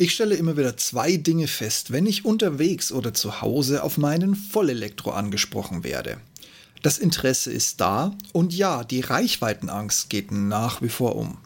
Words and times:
Ich 0.00 0.12
stelle 0.12 0.36
immer 0.36 0.56
wieder 0.56 0.76
zwei 0.76 1.16
Dinge 1.16 1.48
fest, 1.48 1.90
wenn 1.90 2.06
ich 2.06 2.24
unterwegs 2.24 2.92
oder 2.92 3.14
zu 3.14 3.40
Hause 3.40 3.82
auf 3.82 3.98
meinen 3.98 4.36
Vollelektro 4.36 5.10
angesprochen 5.10 5.82
werde. 5.82 6.18
Das 6.84 6.98
Interesse 6.98 7.50
ist 7.50 7.80
da 7.80 8.16
und 8.32 8.54
ja, 8.54 8.84
die 8.84 9.00
Reichweitenangst 9.00 10.08
geht 10.08 10.30
nach 10.30 10.82
wie 10.82 10.88
vor 10.88 11.16
um. 11.16 11.38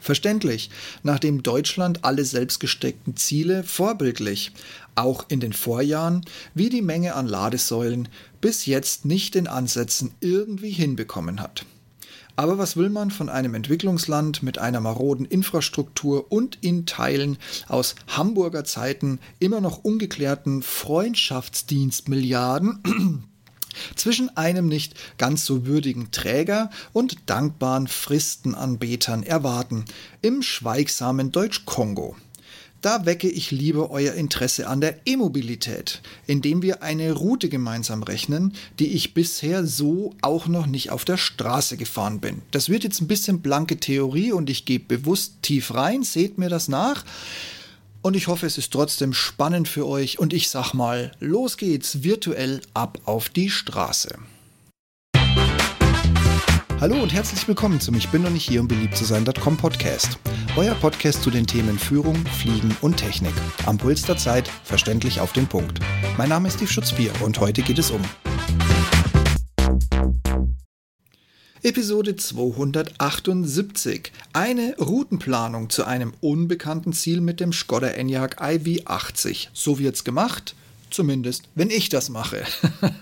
Verständlich, 0.00 0.70
nachdem 1.02 1.42
Deutschland 1.42 2.02
alle 2.02 2.24
selbstgesteckten 2.24 3.14
Ziele 3.16 3.62
vorbildlich, 3.62 4.52
auch 4.94 5.26
in 5.28 5.40
den 5.40 5.52
Vorjahren, 5.52 6.24
wie 6.54 6.70
die 6.70 6.80
Menge 6.80 7.14
an 7.14 7.28
Ladesäulen, 7.28 8.08
bis 8.40 8.64
jetzt 8.64 9.04
nicht 9.04 9.36
in 9.36 9.46
Ansätzen 9.46 10.12
irgendwie 10.20 10.70
hinbekommen 10.70 11.42
hat. 11.42 11.66
Aber 12.36 12.58
was 12.58 12.76
will 12.76 12.88
man 12.88 13.10
von 13.10 13.28
einem 13.28 13.54
Entwicklungsland 13.54 14.42
mit 14.42 14.58
einer 14.58 14.80
maroden 14.80 15.26
Infrastruktur 15.26 16.32
und 16.32 16.56
in 16.60 16.86
Teilen 16.86 17.36
aus 17.68 17.94
Hamburger 18.06 18.64
Zeiten 18.64 19.18
immer 19.38 19.60
noch 19.60 19.84
ungeklärten 19.84 20.62
Freundschaftsdienstmilliarden 20.62 23.24
zwischen 23.96 24.34
einem 24.36 24.68
nicht 24.68 24.94
ganz 25.18 25.44
so 25.44 25.66
würdigen 25.66 26.10
Träger 26.10 26.70
und 26.92 27.18
dankbaren 27.26 27.88
Fristenanbetern 27.88 29.22
erwarten 29.22 29.84
im 30.22 30.40
schweigsamen 30.42 31.32
Deutsch-Kongo? 31.32 32.16
Da 32.82 33.06
wecke 33.06 33.28
ich 33.28 33.52
lieber 33.52 33.92
euer 33.92 34.14
Interesse 34.14 34.66
an 34.66 34.80
der 34.80 35.06
E-Mobilität, 35.06 36.02
indem 36.26 36.62
wir 36.62 36.82
eine 36.82 37.12
Route 37.12 37.48
gemeinsam 37.48 38.02
rechnen, 38.02 38.54
die 38.80 38.88
ich 38.88 39.14
bisher 39.14 39.64
so 39.64 40.16
auch 40.20 40.48
noch 40.48 40.66
nicht 40.66 40.90
auf 40.90 41.04
der 41.04 41.16
Straße 41.16 41.76
gefahren 41.76 42.18
bin. 42.18 42.42
Das 42.50 42.68
wird 42.68 42.82
jetzt 42.82 43.00
ein 43.00 43.06
bisschen 43.06 43.40
blanke 43.40 43.76
Theorie 43.76 44.32
und 44.32 44.50
ich 44.50 44.64
gehe 44.64 44.80
bewusst 44.80 45.34
tief 45.42 45.72
rein, 45.72 46.02
seht 46.02 46.38
mir 46.38 46.48
das 46.48 46.66
nach. 46.66 47.04
Und 48.02 48.16
ich 48.16 48.26
hoffe, 48.26 48.46
es 48.46 48.58
ist 48.58 48.72
trotzdem 48.72 49.12
spannend 49.12 49.68
für 49.68 49.86
euch 49.86 50.18
und 50.18 50.32
ich 50.32 50.48
sag 50.48 50.74
mal, 50.74 51.12
los 51.20 51.56
geht's 51.58 52.02
virtuell 52.02 52.62
ab 52.74 52.98
auf 53.04 53.28
die 53.28 53.48
Straße. 53.48 54.18
Hallo 56.82 57.00
und 57.00 57.12
herzlich 57.12 57.46
willkommen 57.46 57.78
zum 57.78 57.94
Ich 57.94 58.08
bin 58.08 58.22
noch 58.22 58.30
nicht 58.30 58.48
hier, 58.48 58.60
um 58.60 58.66
beliebt 58.66 58.96
zu 58.96 59.04
sein.com 59.04 59.56
Podcast. 59.56 60.18
Euer 60.56 60.74
Podcast 60.74 61.22
zu 61.22 61.30
den 61.30 61.46
Themen 61.46 61.78
Führung, 61.78 62.16
Fliegen 62.26 62.76
und 62.80 62.96
Technik. 62.96 63.32
Am 63.66 63.78
Puls 63.78 64.02
der 64.02 64.16
Zeit, 64.16 64.48
verständlich 64.64 65.20
auf 65.20 65.32
den 65.32 65.46
Punkt. 65.46 65.78
Mein 66.18 66.28
Name 66.28 66.48
ist 66.48 66.54
Steve 66.54 66.72
Schutzbier 66.72 67.12
und 67.20 67.38
heute 67.38 67.62
geht 67.62 67.78
es 67.78 67.92
um 67.92 68.00
Episode 71.62 72.16
278. 72.16 74.10
Eine 74.32 74.74
Routenplanung 74.76 75.70
zu 75.70 75.84
einem 75.84 76.12
unbekannten 76.20 76.92
Ziel 76.92 77.20
mit 77.20 77.38
dem 77.38 77.52
Skoda 77.52 77.90
Enyaq 77.90 78.42
iV80. 78.42 79.50
So 79.52 79.78
wird's 79.78 80.02
gemacht. 80.02 80.56
Zumindest, 80.92 81.48
wenn 81.54 81.70
ich 81.70 81.88
das 81.88 82.10
mache. 82.10 82.44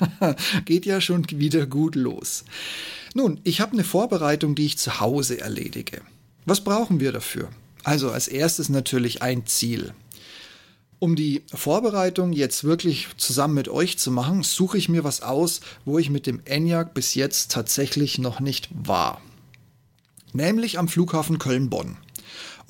Geht 0.64 0.86
ja 0.86 1.00
schon 1.00 1.26
wieder 1.30 1.66
gut 1.66 1.96
los. 1.96 2.44
Nun, 3.14 3.40
ich 3.42 3.60
habe 3.60 3.72
eine 3.72 3.82
Vorbereitung, 3.82 4.54
die 4.54 4.66
ich 4.66 4.78
zu 4.78 5.00
Hause 5.00 5.40
erledige. 5.40 6.02
Was 6.46 6.62
brauchen 6.62 7.00
wir 7.00 7.10
dafür? 7.10 7.48
Also 7.82 8.12
als 8.12 8.28
erstes 8.28 8.68
natürlich 8.68 9.22
ein 9.22 9.44
Ziel. 9.46 9.92
Um 11.00 11.16
die 11.16 11.42
Vorbereitung 11.52 12.32
jetzt 12.32 12.62
wirklich 12.62 13.08
zusammen 13.16 13.54
mit 13.54 13.68
euch 13.68 13.98
zu 13.98 14.12
machen, 14.12 14.44
suche 14.44 14.78
ich 14.78 14.88
mir 14.88 15.02
was 15.02 15.22
aus, 15.22 15.60
wo 15.84 15.98
ich 15.98 16.10
mit 16.10 16.26
dem 16.26 16.42
ENIAC 16.44 16.94
bis 16.94 17.14
jetzt 17.14 17.50
tatsächlich 17.50 18.18
noch 18.18 18.38
nicht 18.38 18.68
war. 18.72 19.20
Nämlich 20.32 20.78
am 20.78 20.86
Flughafen 20.86 21.38
Köln-Bonn 21.38 21.96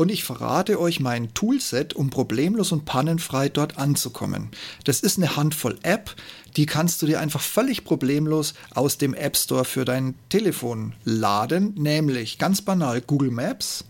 und 0.00 0.08
ich 0.10 0.24
verrate 0.24 0.80
euch 0.80 0.98
mein 0.98 1.34
Toolset, 1.34 1.92
um 1.92 2.08
problemlos 2.08 2.72
und 2.72 2.86
pannenfrei 2.86 3.50
dort 3.50 3.76
anzukommen. 3.76 4.48
Das 4.84 5.00
ist 5.00 5.18
eine 5.18 5.36
Handvoll 5.36 5.78
App, 5.82 6.16
die 6.56 6.64
kannst 6.64 7.02
du 7.02 7.06
dir 7.06 7.20
einfach 7.20 7.42
völlig 7.42 7.84
problemlos 7.84 8.54
aus 8.74 8.96
dem 8.96 9.12
App 9.12 9.36
Store 9.36 9.66
für 9.66 9.84
dein 9.84 10.14
Telefon 10.30 10.94
laden, 11.04 11.74
nämlich 11.74 12.38
ganz 12.38 12.62
banal 12.62 13.02
Google 13.02 13.30
Maps, 13.30 13.84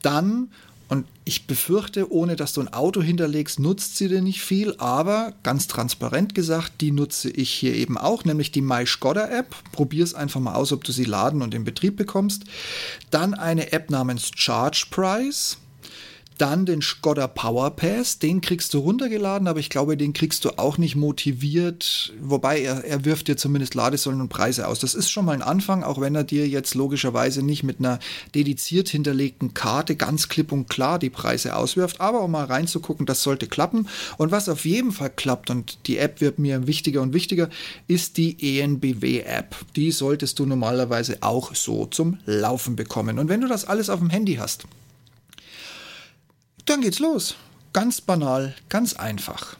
dann 0.00 0.50
und 0.94 1.06
ich 1.24 1.48
befürchte, 1.48 2.12
ohne 2.12 2.36
dass 2.36 2.52
du 2.52 2.60
ein 2.60 2.72
Auto 2.72 3.02
hinterlegst, 3.02 3.58
nutzt 3.58 3.96
sie 3.96 4.06
dir 4.06 4.22
nicht 4.22 4.42
viel, 4.42 4.76
aber 4.78 5.32
ganz 5.42 5.66
transparent 5.66 6.36
gesagt, 6.36 6.80
die 6.80 6.92
nutze 6.92 7.30
ich 7.30 7.50
hier 7.50 7.74
eben 7.74 7.98
auch, 7.98 8.24
nämlich 8.24 8.52
die 8.52 8.60
My 8.60 8.86
Skoda 8.86 9.26
App. 9.26 9.56
Probier 9.72 10.04
es 10.04 10.14
einfach 10.14 10.40
mal 10.40 10.54
aus, 10.54 10.70
ob 10.70 10.84
du 10.84 10.92
sie 10.92 11.02
laden 11.02 11.42
und 11.42 11.52
in 11.52 11.64
Betrieb 11.64 11.96
bekommst. 11.96 12.44
Dann 13.10 13.34
eine 13.34 13.72
App 13.72 13.90
namens 13.90 14.30
Charge 14.36 14.86
Price. 14.88 15.56
Dann 16.38 16.66
den 16.66 16.82
Skoda 16.82 17.28
Power 17.28 17.70
Pass, 17.70 18.18
den 18.18 18.40
kriegst 18.40 18.74
du 18.74 18.78
runtergeladen, 18.78 19.46
aber 19.46 19.60
ich 19.60 19.70
glaube, 19.70 19.96
den 19.96 20.12
kriegst 20.12 20.44
du 20.44 20.58
auch 20.58 20.78
nicht 20.78 20.96
motiviert. 20.96 22.12
Wobei 22.20 22.60
er, 22.60 22.84
er 22.84 23.04
wirft 23.04 23.28
dir 23.28 23.36
zumindest 23.36 23.74
Ladesäulen 23.74 24.20
und 24.20 24.30
Preise 24.30 24.66
aus. 24.66 24.80
Das 24.80 24.94
ist 24.94 25.10
schon 25.10 25.26
mal 25.26 25.32
ein 25.32 25.42
Anfang, 25.42 25.84
auch 25.84 26.00
wenn 26.00 26.14
er 26.14 26.24
dir 26.24 26.48
jetzt 26.48 26.74
logischerweise 26.74 27.42
nicht 27.42 27.62
mit 27.62 27.78
einer 27.78 28.00
dediziert 28.34 28.88
hinterlegten 28.88 29.54
Karte 29.54 29.94
ganz 29.94 30.28
klipp 30.28 30.50
und 30.50 30.68
klar 30.68 30.98
die 30.98 31.10
Preise 31.10 31.54
auswirft. 31.54 32.00
Aber 32.00 32.22
um 32.22 32.32
mal 32.32 32.46
reinzugucken, 32.46 33.06
das 33.06 33.22
sollte 33.22 33.46
klappen. 33.46 33.88
Und 34.16 34.32
was 34.32 34.48
auf 34.48 34.64
jeden 34.64 34.90
Fall 34.90 35.10
klappt, 35.10 35.50
und 35.50 35.86
die 35.86 35.98
App 35.98 36.20
wird 36.20 36.40
mir 36.40 36.66
wichtiger 36.66 37.02
und 37.02 37.12
wichtiger, 37.12 37.48
ist 37.86 38.16
die 38.16 38.60
ENBW-App. 38.60 39.54
Die 39.76 39.92
solltest 39.92 40.40
du 40.40 40.46
normalerweise 40.46 41.18
auch 41.20 41.54
so 41.54 41.86
zum 41.86 42.18
Laufen 42.26 42.74
bekommen. 42.74 43.20
Und 43.20 43.28
wenn 43.28 43.40
du 43.40 43.48
das 43.48 43.64
alles 43.64 43.88
auf 43.88 44.00
dem 44.00 44.10
Handy 44.10 44.34
hast, 44.34 44.66
dann 46.66 46.80
geht's 46.80 46.98
los. 46.98 47.34
Ganz 47.72 48.00
banal, 48.00 48.54
ganz 48.68 48.94
einfach. 48.94 49.56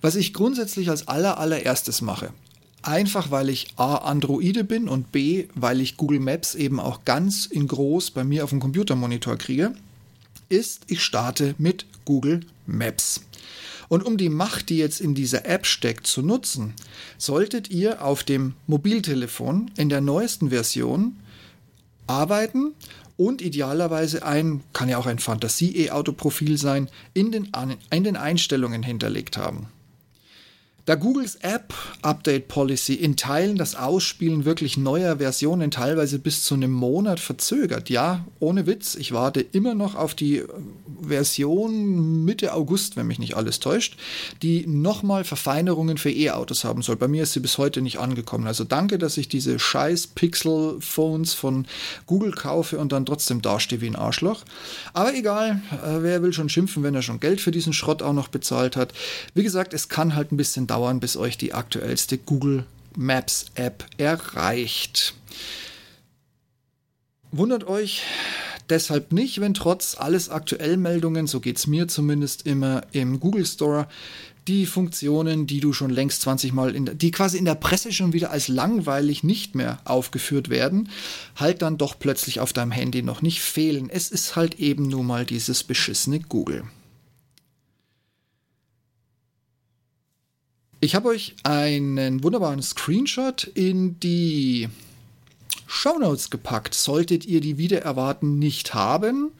Was 0.00 0.16
ich 0.16 0.32
grundsätzlich 0.32 0.88
als 0.88 1.08
aller 1.08 1.38
allererstes 1.38 2.00
mache, 2.00 2.32
einfach 2.82 3.30
weil 3.30 3.48
ich 3.48 3.68
A 3.76 3.96
Androide 3.96 4.64
bin 4.64 4.88
und 4.88 5.12
B 5.12 5.46
weil 5.54 5.80
ich 5.80 5.96
Google 5.96 6.20
Maps 6.20 6.54
eben 6.54 6.80
auch 6.80 7.04
ganz 7.04 7.46
in 7.46 7.66
groß 7.66 8.12
bei 8.12 8.24
mir 8.24 8.44
auf 8.44 8.50
dem 8.50 8.60
Computermonitor 8.60 9.36
kriege, 9.36 9.74
ist, 10.48 10.82
ich 10.86 11.02
starte 11.02 11.54
mit 11.58 11.86
Google 12.04 12.40
Maps. 12.66 13.22
Und 13.88 14.04
um 14.04 14.16
die 14.16 14.28
Macht, 14.28 14.68
die 14.68 14.76
jetzt 14.76 15.00
in 15.00 15.14
dieser 15.14 15.46
App 15.46 15.66
steckt, 15.66 16.06
zu 16.06 16.22
nutzen, 16.22 16.74
solltet 17.16 17.70
ihr 17.70 18.04
auf 18.04 18.22
dem 18.22 18.54
Mobiltelefon 18.66 19.70
in 19.76 19.88
der 19.88 20.00
neuesten 20.00 20.50
Version 20.50 21.16
arbeiten 22.06 22.74
und 23.18 23.42
idealerweise 23.42 24.24
ein, 24.24 24.62
kann 24.72 24.88
ja 24.88 24.96
auch 24.96 25.06
ein 25.06 25.18
Fantasie-E-Auto-Profil 25.18 26.56
sein, 26.56 26.88
in 27.12 27.32
den, 27.32 27.48
in 27.90 28.04
den 28.04 28.16
Einstellungen 28.16 28.82
hinterlegt 28.82 29.36
haben. 29.36 29.66
Da 30.88 30.94
Googles 30.94 31.34
App 31.42 31.74
Update 32.00 32.48
Policy 32.48 32.94
in 32.94 33.14
Teilen 33.14 33.58
das 33.58 33.74
Ausspielen 33.74 34.46
wirklich 34.46 34.78
neuer 34.78 35.18
Versionen 35.18 35.70
teilweise 35.70 36.18
bis 36.18 36.44
zu 36.44 36.54
einem 36.54 36.70
Monat 36.70 37.20
verzögert, 37.20 37.90
ja, 37.90 38.24
ohne 38.38 38.66
Witz, 38.66 38.94
ich 38.94 39.12
warte 39.12 39.42
immer 39.42 39.74
noch 39.74 39.96
auf 39.96 40.14
die 40.14 40.38
äh, 40.38 40.48
Version 41.02 42.24
Mitte 42.24 42.54
August, 42.54 42.96
wenn 42.96 43.06
mich 43.06 43.18
nicht 43.18 43.36
alles 43.36 43.60
täuscht, 43.60 43.98
die 44.40 44.66
nochmal 44.66 45.24
Verfeinerungen 45.24 45.98
für 45.98 46.10
E-Autos 46.10 46.64
haben 46.64 46.80
soll. 46.80 46.96
Bei 46.96 47.06
mir 47.06 47.24
ist 47.24 47.34
sie 47.34 47.40
bis 47.40 47.58
heute 47.58 47.82
nicht 47.82 47.98
angekommen. 47.98 48.46
Also 48.46 48.64
danke, 48.64 48.96
dass 48.96 49.18
ich 49.18 49.28
diese 49.28 49.58
scheiß 49.58 50.06
Pixel-Phones 50.06 51.34
von 51.34 51.66
Google 52.06 52.32
kaufe 52.32 52.78
und 52.78 52.92
dann 52.92 53.04
trotzdem 53.04 53.42
dastehe 53.42 53.82
wie 53.82 53.88
ein 53.88 53.96
Arschloch. 53.96 54.42
Aber 54.94 55.14
egal, 55.14 55.60
äh, 55.84 56.02
wer 56.02 56.22
will 56.22 56.32
schon 56.32 56.48
schimpfen, 56.48 56.82
wenn 56.82 56.94
er 56.94 57.02
schon 57.02 57.20
Geld 57.20 57.42
für 57.42 57.50
diesen 57.50 57.74
Schrott 57.74 58.00
auch 58.00 58.14
noch 58.14 58.28
bezahlt 58.28 58.74
hat. 58.74 58.94
Wie 59.34 59.42
gesagt, 59.42 59.74
es 59.74 59.90
kann 59.90 60.14
halt 60.14 60.32
ein 60.32 60.38
bisschen 60.38 60.66
dauern 60.66 60.77
dauern, 60.78 61.00
bis 61.00 61.16
euch 61.16 61.36
die 61.36 61.54
aktuellste 61.54 62.18
Google 62.18 62.64
Maps 62.96 63.46
App 63.56 63.84
erreicht. 63.96 65.14
Wundert 67.32 67.66
euch 67.66 68.02
deshalb 68.70 69.12
nicht, 69.12 69.40
wenn 69.40 69.54
trotz 69.54 69.96
alles 69.98 70.30
aktuell 70.30 70.76
Meldungen, 70.76 71.26
so 71.26 71.40
geht 71.40 71.58
es 71.58 71.66
mir 71.66 71.88
zumindest 71.88 72.46
immer 72.46 72.82
im 72.92 73.18
Google 73.18 73.44
Store, 73.44 73.88
die 74.46 74.66
Funktionen, 74.66 75.48
die 75.48 75.58
du 75.58 75.72
schon 75.72 75.90
längst 75.90 76.22
20 76.22 76.52
Mal, 76.52 76.76
in 76.76 76.96
die 76.96 77.10
quasi 77.10 77.38
in 77.38 77.44
der 77.44 77.56
Presse 77.56 77.92
schon 77.92 78.12
wieder 78.12 78.30
als 78.30 78.46
langweilig 78.46 79.24
nicht 79.24 79.56
mehr 79.56 79.80
aufgeführt 79.84 80.48
werden, 80.48 80.90
halt 81.34 81.60
dann 81.60 81.76
doch 81.76 81.98
plötzlich 81.98 82.38
auf 82.38 82.52
deinem 82.52 82.70
Handy 82.70 83.02
noch 83.02 83.20
nicht 83.20 83.40
fehlen. 83.40 83.90
Es 83.90 84.10
ist 84.10 84.36
halt 84.36 84.60
eben 84.60 84.88
nur 84.88 85.02
mal 85.02 85.26
dieses 85.26 85.64
beschissene 85.64 86.20
Google. 86.20 86.62
Ich 90.80 90.94
habe 90.94 91.08
euch 91.08 91.34
einen 91.42 92.22
wunderbaren 92.22 92.62
Screenshot 92.62 93.42
in 93.54 93.98
die 93.98 94.68
Shownotes 95.66 96.30
gepackt. 96.30 96.72
Solltet 96.72 97.26
ihr 97.26 97.40
die 97.40 97.58
wieder 97.58 97.82
erwarten 97.82 98.38
nicht 98.38 98.74
haben, 98.74 99.32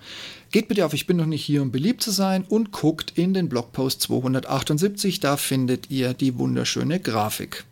geht 0.51 0.67
bitte 0.67 0.85
auf 0.85 0.95
Ich 0.95 1.07
bin 1.07 1.17
noch 1.17 1.27
nicht 1.27 1.45
hier, 1.45 1.63
um 1.63 1.71
beliebt 1.71 2.03
zu 2.03 2.11
sein 2.11 2.45
und 2.49 2.73
guckt 2.73 3.13
in 3.15 3.35
den 3.35 3.49
Blogpost 3.49 4.03
278. 4.03 5.21
Da 5.21 5.37
findet 5.37 5.93
ihr 5.93 6.13
die 6.13 6.37
wunderschöne 6.37 6.99
Grafik. 6.99 7.65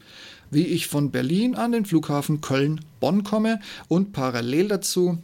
Wie 0.52 0.64
ich 0.64 0.86
von 0.86 1.10
Berlin 1.10 1.56
an 1.56 1.72
den 1.72 1.86
Flughafen 1.86 2.40
Köln-Bonn 2.40 3.24
komme 3.24 3.58
und 3.88 4.12
parallel 4.12 4.68
dazu 4.68 5.18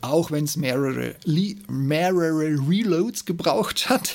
auch 0.00 0.30
wenn 0.30 0.44
es 0.44 0.56
mehrere, 0.56 1.14
mehrere 1.68 2.56
Reloads 2.68 3.24
gebraucht 3.24 3.88
hat. 3.88 4.14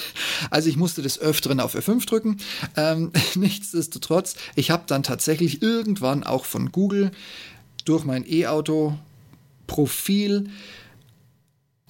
Also 0.50 0.70
ich 0.70 0.78
musste 0.78 1.02
des 1.02 1.20
Öfteren 1.20 1.60
auf 1.60 1.76
F5 1.76 2.06
drücken. 2.08 2.38
Ähm, 2.76 3.12
nichtsdestotrotz, 3.36 4.36
ich 4.56 4.72
habe 4.72 4.84
dann 4.88 5.04
tatsächlich 5.04 5.62
irgendwann 5.62 6.24
auch 6.24 6.46
von 6.46 6.72
Google 6.72 7.12
durch 7.86 8.04
mein 8.04 8.24
E-Auto-Profil 8.28 9.00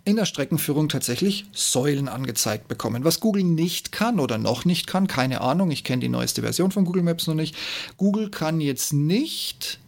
in 0.04 0.16
der 0.16 0.26
Streckenführung 0.26 0.90
tatsächlich 0.90 1.46
Säulen 1.54 2.08
angezeigt 2.08 2.68
bekommen. 2.68 3.04
Was 3.04 3.20
Google 3.20 3.44
nicht 3.44 3.92
kann 3.92 4.20
oder 4.20 4.38
noch 4.38 4.66
nicht 4.66 4.88
kann, 4.88 5.08
keine 5.08 5.42
Ahnung, 5.42 5.70
ich 5.70 5.84
kenne 5.84 6.00
die 6.00 6.10
neueste 6.10 6.42
Version 6.42 6.72
von 6.72 6.86
Google 6.86 7.04
Maps 7.04 7.28
noch 7.28 7.36
nicht. 7.36 7.56
Google 7.98 8.30
kann 8.30 8.62
jetzt 8.62 8.94
nicht 8.94 9.80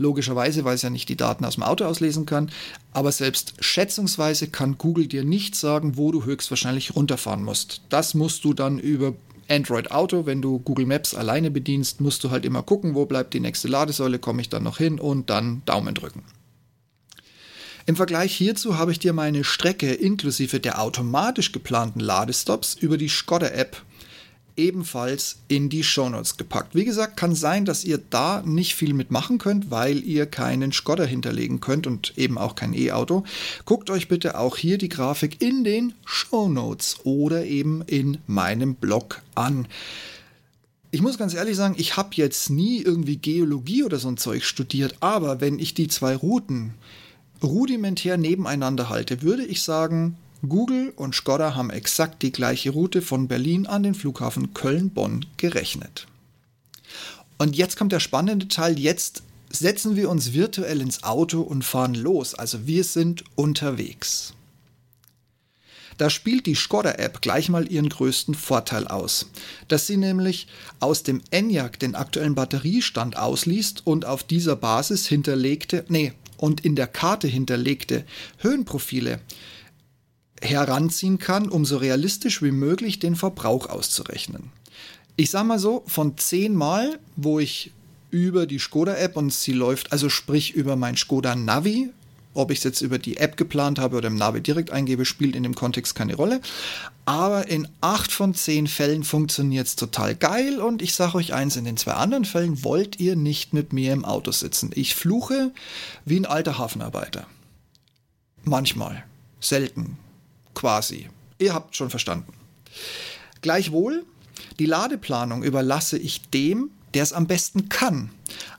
logischerweise, 0.00 0.64
weil 0.64 0.74
es 0.74 0.82
ja 0.82 0.90
nicht 0.90 1.08
die 1.08 1.16
Daten 1.16 1.44
aus 1.44 1.54
dem 1.54 1.62
Auto 1.62 1.84
auslesen 1.84 2.26
kann. 2.26 2.50
Aber 2.92 3.12
selbst 3.12 3.54
schätzungsweise 3.60 4.48
kann 4.48 4.78
Google 4.78 5.06
dir 5.06 5.24
nicht 5.24 5.54
sagen, 5.54 5.96
wo 5.96 6.10
du 6.10 6.24
höchstwahrscheinlich 6.24 6.96
runterfahren 6.96 7.44
musst. 7.44 7.82
Das 7.90 8.14
musst 8.14 8.44
du 8.44 8.54
dann 8.54 8.78
über 8.78 9.14
Android 9.48 9.90
Auto, 9.90 10.26
wenn 10.26 10.40
du 10.40 10.60
Google 10.60 10.86
Maps 10.86 11.14
alleine 11.14 11.50
bedienst, 11.50 12.00
musst 12.00 12.22
du 12.24 12.30
halt 12.30 12.44
immer 12.44 12.62
gucken, 12.62 12.94
wo 12.94 13.04
bleibt 13.04 13.34
die 13.34 13.40
nächste 13.40 13.68
Ladesäule, 13.68 14.18
komme 14.18 14.40
ich 14.40 14.48
dann 14.48 14.62
noch 14.62 14.78
hin 14.78 14.98
und 15.00 15.28
dann 15.28 15.62
Daumen 15.66 15.94
drücken. 15.94 16.22
Im 17.86 17.96
Vergleich 17.96 18.34
hierzu 18.34 18.78
habe 18.78 18.92
ich 18.92 19.00
dir 19.00 19.12
meine 19.12 19.42
Strecke 19.42 19.92
inklusive 19.92 20.60
der 20.60 20.80
automatisch 20.80 21.50
geplanten 21.50 21.98
Ladestops 21.98 22.74
über 22.74 22.96
die 22.96 23.08
Skoda 23.08 23.48
App 23.48 23.82
ebenfalls 24.60 25.38
in 25.48 25.70
die 25.70 25.82
Shownotes 25.82 26.36
gepackt. 26.36 26.74
Wie 26.74 26.84
gesagt, 26.84 27.16
kann 27.16 27.34
sein, 27.34 27.64
dass 27.64 27.82
ihr 27.82 27.98
da 27.98 28.42
nicht 28.44 28.74
viel 28.74 28.92
mitmachen 28.92 29.38
könnt, 29.38 29.70
weil 29.70 30.04
ihr 30.04 30.26
keinen 30.26 30.70
Skoda 30.72 31.04
hinterlegen 31.04 31.60
könnt 31.60 31.86
und 31.86 32.16
eben 32.16 32.36
auch 32.38 32.54
kein 32.54 32.74
E-Auto. 32.74 33.24
Guckt 33.64 33.90
euch 33.90 34.08
bitte 34.08 34.38
auch 34.38 34.56
hier 34.56 34.78
die 34.78 34.90
Grafik 34.90 35.40
in 35.42 35.64
den 35.64 35.94
Shownotes 36.04 36.98
oder 37.04 37.46
eben 37.46 37.82
in 37.86 38.18
meinem 38.26 38.74
Blog 38.74 39.22
an. 39.34 39.66
Ich 40.90 41.02
muss 41.02 41.18
ganz 41.18 41.34
ehrlich 41.34 41.56
sagen, 41.56 41.76
ich 41.78 41.96
habe 41.96 42.10
jetzt 42.14 42.50
nie 42.50 42.82
irgendwie 42.82 43.16
Geologie 43.16 43.84
oder 43.84 43.98
so 43.98 44.08
ein 44.08 44.16
Zeug 44.16 44.44
studiert, 44.44 44.96
aber 45.00 45.40
wenn 45.40 45.58
ich 45.58 45.72
die 45.72 45.88
zwei 45.88 46.14
Routen 46.14 46.74
rudimentär 47.42 48.18
nebeneinander 48.18 48.88
halte, 48.88 49.22
würde 49.22 49.44
ich 49.44 49.62
sagen, 49.62 50.16
Google 50.48 50.92
und 50.96 51.14
Skoda 51.14 51.54
haben 51.54 51.70
exakt 51.70 52.22
die 52.22 52.32
gleiche 52.32 52.70
Route 52.70 53.02
von 53.02 53.28
Berlin 53.28 53.66
an 53.66 53.82
den 53.82 53.94
Flughafen 53.94 54.54
Köln-Bonn 54.54 55.26
gerechnet. 55.36 56.06
Und 57.38 57.56
jetzt 57.56 57.76
kommt 57.76 57.92
der 57.92 58.00
spannende 58.00 58.48
Teil. 58.48 58.78
Jetzt 58.78 59.22
setzen 59.50 59.96
wir 59.96 60.08
uns 60.08 60.32
virtuell 60.32 60.80
ins 60.80 61.02
Auto 61.02 61.42
und 61.42 61.64
fahren 61.64 61.94
los. 61.94 62.34
Also 62.34 62.66
wir 62.66 62.84
sind 62.84 63.24
unterwegs. 63.34 64.34
Da 65.98 66.08
spielt 66.08 66.46
die 66.46 66.54
Skoda-App 66.54 67.20
gleich 67.20 67.50
mal 67.50 67.70
ihren 67.70 67.90
größten 67.90 68.34
Vorteil 68.34 68.88
aus, 68.88 69.26
dass 69.68 69.86
sie 69.86 69.98
nämlich 69.98 70.46
aus 70.78 71.02
dem 71.02 71.20
ENIAC 71.30 71.78
den 71.78 71.94
aktuellen 71.94 72.34
Batteriestand 72.34 73.18
ausliest 73.18 73.86
und 73.86 74.06
auf 74.06 74.22
dieser 74.22 74.56
Basis 74.56 75.06
hinterlegte, 75.06 75.84
nee, 75.88 76.14
und 76.38 76.64
in 76.64 76.74
der 76.74 76.86
Karte 76.86 77.28
hinterlegte 77.28 78.06
Höhenprofile 78.38 79.20
heranziehen 80.40 81.18
kann, 81.18 81.48
um 81.48 81.64
so 81.64 81.76
realistisch 81.76 82.42
wie 82.42 82.50
möglich 82.50 82.98
den 82.98 83.16
Verbrauch 83.16 83.68
auszurechnen. 83.68 84.50
Ich 85.16 85.30
sage 85.30 85.46
mal 85.46 85.58
so, 85.58 85.82
von 85.86 86.16
zehn 86.16 86.54
Mal, 86.54 86.98
wo 87.16 87.40
ich 87.40 87.72
über 88.10 88.46
die 88.46 88.58
Skoda-App 88.58 89.16
und 89.16 89.32
sie 89.32 89.52
läuft, 89.52 89.92
also 89.92 90.08
sprich 90.08 90.54
über 90.54 90.76
mein 90.76 90.96
Skoda 90.96 91.34
Navi, 91.34 91.90
ob 92.32 92.50
ich 92.50 92.58
es 92.58 92.64
jetzt 92.64 92.80
über 92.80 92.98
die 92.98 93.16
App 93.16 93.36
geplant 93.36 93.78
habe 93.78 93.96
oder 93.96 94.08
im 94.08 94.14
Navi 94.16 94.40
direkt 94.40 94.70
eingebe, 94.70 95.04
spielt 95.04 95.34
in 95.34 95.42
dem 95.42 95.54
Kontext 95.54 95.94
keine 95.94 96.14
Rolle. 96.14 96.40
Aber 97.04 97.48
in 97.48 97.66
acht 97.80 98.12
von 98.12 98.34
zehn 98.34 98.68
Fällen 98.68 99.02
funktioniert 99.02 99.66
es 99.66 99.76
total 99.76 100.14
geil 100.14 100.60
und 100.60 100.80
ich 100.80 100.94
sage 100.94 101.16
euch 101.16 101.34
eins, 101.34 101.56
in 101.56 101.64
den 101.64 101.76
zwei 101.76 101.94
anderen 101.94 102.24
Fällen 102.24 102.62
wollt 102.62 103.00
ihr 103.00 103.16
nicht 103.16 103.52
mit 103.52 103.72
mir 103.72 103.92
im 103.92 104.04
Auto 104.04 104.30
sitzen. 104.30 104.70
Ich 104.74 104.94
fluche 104.94 105.52
wie 106.04 106.16
ein 106.16 106.26
alter 106.26 106.56
Hafenarbeiter. 106.56 107.26
Manchmal. 108.44 109.04
Selten 109.40 109.96
quasi. 110.60 111.08
Ihr 111.38 111.54
habt 111.54 111.74
schon 111.74 111.88
verstanden. 111.88 112.34
Gleichwohl, 113.40 114.04
die 114.58 114.66
Ladeplanung 114.66 115.42
überlasse 115.42 115.96
ich 115.96 116.28
dem, 116.28 116.70
der 116.92 117.02
es 117.02 117.14
am 117.14 117.26
besten 117.26 117.70
kann. 117.70 118.10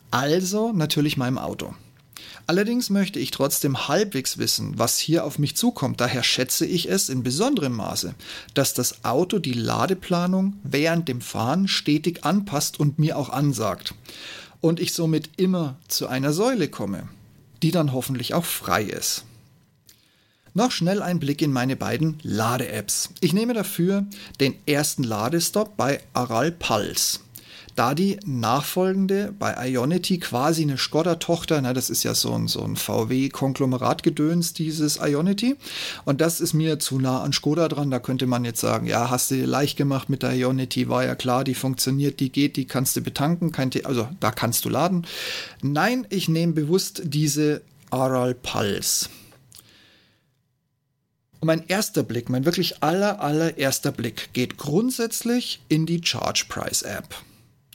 Also 0.09 0.74
natürlich 0.74 1.15
meinem 1.15 1.38
Auto. 1.38 1.75
Allerdings 2.48 2.89
möchte 2.89 3.19
ich 3.19 3.30
trotzdem 3.30 3.88
halbwegs 3.88 4.39
wissen, 4.39 4.80
was 4.80 4.98
hier 4.98 5.25
auf 5.25 5.38
mich 5.38 5.56
zukommt. 5.56 6.01
Daher 6.01 6.24
schätze 6.24 6.65
ich 6.65 6.89
es 6.89 7.07
in 7.07 7.21
besonderem 7.21 7.74
Maße, 7.74 8.15
dass 8.56 8.74
das 8.74 9.06
Auto 9.06 9.38
die 9.38 9.53
Ladeplanung 9.53 10.56
während 10.63 11.07
dem 11.07 11.21
Fahren 11.21 11.68
stetig 11.68 12.25
anpasst 12.25 12.80
und 12.80 12.98
mir 12.98 13.15
auch 13.15 13.30
ansagt. 13.30 13.94
Und 14.59 14.80
ich 14.80 14.94
somit 14.94 15.30
immer 15.38 15.77
zu 15.88 16.07
einer 16.07 16.33
Säule 16.33 16.68
komme, 16.68 17.07
die 17.62 17.71
dann 17.71 17.94
hoffentlich 17.94 18.33
auch 18.33 18.45
frei 18.45 18.83
ist. 18.86 19.24
Noch 20.53 20.71
schnell 20.71 21.01
ein 21.01 21.19
Blick 21.19 21.42
in 21.42 21.53
meine 21.53 21.77
beiden 21.77 22.19
Lade-Apps. 22.24 23.12
Ich 23.21 23.31
nehme 23.31 23.53
dafür 23.53 24.06
den 24.42 24.56
ersten 24.65 25.03
Ladestopp 25.03 25.77
bei 25.77 26.01
Aral 26.13 26.51
Pulse. 26.51 27.19
Da 27.77 27.95
die 27.95 28.19
nachfolgende 28.25 29.33
bei 29.39 29.69
Ionity 29.69 30.19
quasi 30.19 30.63
eine 30.63 30.77
Skoda-Tochter, 30.77 31.62
das 31.74 31.89
ist 31.89 32.03
ja 32.03 32.13
so 32.13 32.33
ein, 32.33 32.50
so 32.50 32.62
ein 32.63 32.75
VW-Konglomerat-Gedöns, 32.75 34.51
dieses 34.51 35.00
Ionity. 35.01 35.56
Und 36.03 36.19
das 36.19 36.42
ist 36.42 36.53
mir 36.53 36.80
zu 36.80 37.00
nah 37.00 37.21
an 37.21 37.31
Skoda 37.31 37.69
dran. 37.69 37.89
Da 37.89 38.00
könnte 38.00 38.27
man 38.27 38.44
jetzt 38.44 38.59
sagen, 38.59 38.88
ja, 38.88 39.09
hast 39.09 39.31
du 39.31 39.36
dir 39.36 39.48
leicht 39.48 39.77
gemacht 39.77 40.09
mit 40.09 40.21
der 40.21 40.33
Ionity, 40.33 40.89
war 40.89 41.06
ja 41.06 41.15
klar, 41.15 41.45
die 41.45 41.56
funktioniert, 41.56 42.19
die 42.19 42.30
geht, 42.30 42.57
die 42.57 42.65
kannst 42.65 42.98
du 42.98 43.01
betanken, 43.01 43.53
also 43.86 44.09
da 44.19 44.31
kannst 44.31 44.65
du 44.65 44.69
laden. 44.69 45.07
Nein, 45.62 46.06
ich 46.09 46.27
nehme 46.27 46.51
bewusst 46.51 47.03
diese 47.06 47.62
Aral 47.89 48.36
Pulse. 48.36 49.07
Und 51.41 51.47
mein 51.47 51.67
erster 51.67 52.03
Blick, 52.03 52.29
mein 52.29 52.45
wirklich 52.45 52.81
aller, 52.83 53.19
allererster 53.19 53.91
Blick 53.91 54.29
geht 54.31 54.57
grundsätzlich 54.57 55.59
in 55.69 55.88
die 55.88 56.01
Charge 56.03 56.45
Price 56.47 56.83
App. 56.83 57.15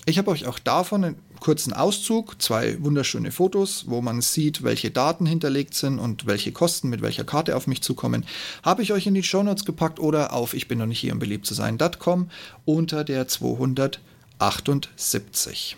Ich 0.05 0.19
habe 0.19 0.31
euch 0.31 0.47
auch 0.47 0.61
davon 0.61 1.03
einen 1.03 1.17
kurzen 1.41 1.73
Auszug, 1.73 2.41
zwei 2.41 2.81
wunderschöne 2.81 3.33
Fotos, 3.33 3.87
wo 3.89 4.01
man 4.01 4.21
sieht, 4.21 4.63
welche 4.63 4.93
Daten 4.93 5.27
hinterlegt 5.27 5.75
sind 5.75 5.99
und 5.99 6.27
welche 6.27 6.53
Kosten 6.53 6.89
mit 6.89 7.03
welcher 7.03 7.25
Karte 7.25 7.57
auf 7.57 7.67
mich 7.67 7.83
zukommen, 7.83 8.25
habe 8.63 8.85
ich 8.85 8.93
euch 8.93 9.09
in 9.09 9.15
die 9.15 9.25
Shownotes 9.25 9.65
gepackt 9.65 9.99
oder 9.99 10.33
auf 10.33 10.55
ich 10.55 10.69
bin 10.69 10.79
noch 10.79 10.87
nicht 10.87 11.01
hier, 11.01 11.13
um 11.13 11.19
beliebt 11.19 11.45
zu 11.45 11.55
sein.com 11.55 12.31
unter 12.65 13.03
der 13.03 13.27
278. 13.27 15.77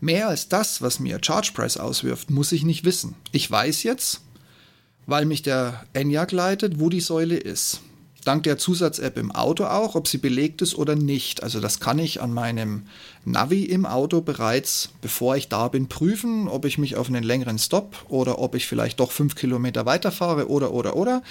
Mehr 0.00 0.26
als 0.26 0.48
das, 0.48 0.82
was 0.82 0.98
mir 0.98 1.20
Charge 1.22 1.52
Price 1.54 1.76
auswirft, 1.76 2.28
muss 2.28 2.50
ich 2.50 2.64
nicht 2.64 2.84
wissen. 2.84 3.14
Ich 3.30 3.48
weiß 3.48 3.84
jetzt, 3.84 4.20
weil 5.06 5.24
mich 5.24 5.42
der 5.42 5.84
ENIAC 5.92 6.32
leitet, 6.32 6.80
wo 6.80 6.88
die 6.88 7.00
Säule 7.00 7.36
ist 7.36 7.80
dank 8.24 8.44
der 8.44 8.58
Zusatz-App 8.58 9.18
im 9.18 9.32
Auto 9.32 9.64
auch, 9.64 9.94
ob 9.94 10.08
sie 10.08 10.18
belegt 10.18 10.62
ist 10.62 10.74
oder 10.76 10.94
nicht. 10.94 11.42
Also 11.42 11.60
das 11.60 11.80
kann 11.80 11.98
ich 11.98 12.20
an 12.20 12.32
meinem 12.32 12.82
Navi 13.24 13.64
im 13.64 13.86
Auto 13.86 14.20
bereits, 14.20 14.90
bevor 15.00 15.36
ich 15.36 15.48
da 15.48 15.68
bin, 15.68 15.88
prüfen, 15.88 16.48
ob 16.48 16.64
ich 16.64 16.78
mich 16.78 16.96
auf 16.96 17.08
einen 17.08 17.22
längeren 17.22 17.58
Stop 17.58 18.04
oder 18.08 18.38
ob 18.38 18.54
ich 18.54 18.66
vielleicht 18.66 18.98
doch 18.98 19.12
fünf 19.12 19.36
Kilometer 19.36 19.86
weiterfahre 19.86 20.48
oder 20.48 20.72
oder 20.72 20.96
oder. 20.96 21.22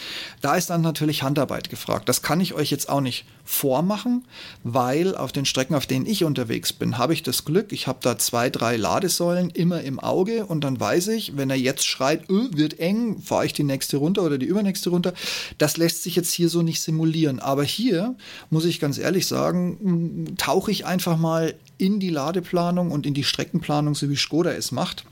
Da 0.42 0.56
ist 0.56 0.70
dann 0.70 0.82
natürlich 0.82 1.24
Handarbeit 1.24 1.70
gefragt. 1.70 2.08
Das 2.08 2.22
kann 2.22 2.40
ich 2.40 2.54
euch 2.54 2.72
jetzt 2.72 2.88
auch 2.90 3.02
nicht 3.02 3.26
vormachen, 3.44 4.26
weil 4.64 5.16
auf 5.16 5.32
den 5.32 5.46
Strecken, 5.46 5.76
auf 5.76 5.86
denen 5.86 6.06
ich 6.06 6.24
unterwegs 6.24 6.72
bin, 6.72 6.98
habe 6.98 7.14
ich 7.14 7.24
das 7.24 7.44
Glück, 7.44 7.74
ich 7.74 7.88
habe 7.88 8.00
da 8.02 8.18
zwei, 8.18 8.50
drei 8.50 8.78
Ladesäulen 8.78 9.50
immer 9.50 9.82
im 9.82 10.00
Auge 10.00 10.46
und 10.46 10.64
dann 10.64 10.80
weiß 10.80 11.10
ich, 11.10 11.36
wenn 11.36 11.50
er 11.50 11.58
jetzt 11.58 11.86
schreit, 11.86 12.30
öh, 12.30 12.50
wird 12.54 12.80
eng, 12.80 13.22
fahre 13.22 13.46
ich 13.46 13.54
die 13.54 13.64
nächste 13.64 13.98
runter 13.98 14.24
oder 14.24 14.38
die 14.38 14.46
übernächste 14.46 14.90
runter. 14.90 15.14
Das 15.58 15.76
lässt 15.76 16.04
sich 16.04 16.16
jetzt 16.16 16.32
hier 16.32 16.48
so 16.48 16.62
nicht 16.62 16.81
simulieren. 16.84 17.40
Aber 17.40 17.64
hier 17.64 18.16
muss 18.50 18.66
ich 18.66 18.80
ganz 18.80 18.98
ehrlich 18.98 19.28
sagen, 19.28 20.36
tauche 20.38 20.72
ich 20.72 20.86
einfach 20.86 21.18
mal 21.18 21.56
in 21.78 22.00
die 22.00 22.10
Ladeplanung 22.10 22.92
und 22.92 23.06
in 23.06 23.14
die 23.14 23.24
Streckenplanung, 23.24 23.96
so 23.96 24.10
wie 24.10 24.16
Skoda 24.16 24.52
es 24.52 24.72
macht. 24.72 25.06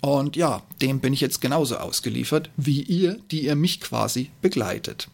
Und 0.00 0.36
ja, 0.36 0.62
dem 0.80 1.00
bin 1.00 1.12
ich 1.12 1.20
jetzt 1.20 1.40
genauso 1.40 1.76
ausgeliefert 1.76 2.50
wie 2.56 2.82
ihr, 2.82 3.18
die 3.30 3.44
ihr 3.44 3.56
mich 3.56 3.80
quasi 3.80 4.30
begleitet. 4.42 5.08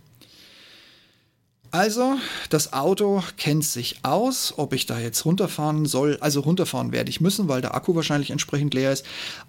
Also, 1.70 2.18
das 2.50 2.72
Auto 2.72 3.20
kennt 3.36 3.64
sich 3.64 3.96
aus, 4.04 4.54
ob 4.58 4.74
ich 4.74 4.86
da 4.86 5.00
jetzt 5.00 5.24
runterfahren 5.24 5.86
soll. 5.86 6.18
Also 6.20 6.38
runterfahren 6.38 6.92
werde 6.92 7.10
ich 7.10 7.20
müssen, 7.20 7.48
weil 7.48 7.62
der 7.62 7.74
Akku 7.74 7.96
wahrscheinlich 7.96 8.30
entsprechend 8.30 8.74
leer 8.74 8.92
ist. 8.92 9.04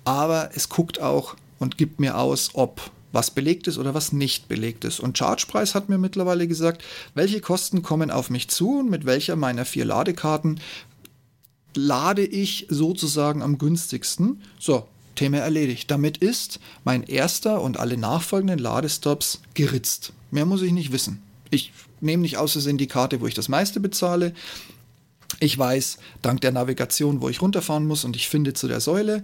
Aber 0.06 0.50
es 0.56 0.70
guckt 0.70 1.00
auch 1.00 1.36
und 1.60 1.78
gibt 1.78 2.00
mir 2.00 2.18
aus, 2.18 2.50
ob 2.54 2.90
was 3.16 3.32
belegt 3.32 3.68
ist 3.68 3.80
oder 3.80 3.96
was 3.96 4.12
nicht 4.12 4.48
belegt 4.48 4.86
ist. 4.86 5.00
Und 5.00 5.18
ChargePrice 5.18 5.74
hat 5.74 5.90
mir 5.90 5.98
mittlerweile 5.98 6.48
gesagt, 6.48 6.84
welche 7.16 7.42
Kosten 7.42 7.82
kommen 7.82 8.12
auf 8.12 8.30
mich 8.30 8.50
zu 8.50 8.80
und 8.80 8.92
mit 8.92 9.06
welcher 9.06 9.36
meiner 9.36 9.66
vier 9.66 9.86
Ladekarten 9.86 10.60
lade 11.74 12.24
ich 12.24 12.68
sozusagen 12.70 13.42
am 13.42 13.58
günstigsten. 13.58 14.42
So, 14.60 14.88
Thema 15.16 15.38
erledigt. 15.38 15.90
Damit 15.90 16.18
ist 16.18 16.60
mein 16.84 17.04
erster 17.04 17.62
und 17.62 17.80
alle 17.80 17.98
nachfolgenden 17.98 18.60
Ladestops 18.60 19.42
geritzt. 19.54 20.14
Mehr 20.30 20.46
muss 20.46 20.62
ich 20.62 20.72
nicht 20.72 20.92
wissen. 20.92 21.24
Ich 21.50 21.72
nehme 22.02 22.22
nicht 22.22 22.38
aus 22.38 22.52
Versehen 22.52 22.78
die 22.78 22.88
Karte, 22.88 23.22
wo 23.22 23.28
ich 23.28 23.34
das 23.34 23.50
meiste 23.50 23.80
bezahle. 23.80 24.34
Ich 25.40 25.58
weiß 25.58 25.98
dank 26.22 26.42
der 26.42 26.52
Navigation, 26.52 27.22
wo 27.22 27.30
ich 27.30 27.42
runterfahren 27.42 27.88
muss 27.88 28.04
und 28.04 28.16
ich 28.16 28.30
finde 28.30 28.54
zu 28.54 28.68
der 28.68 28.82
Säule. 28.82 29.24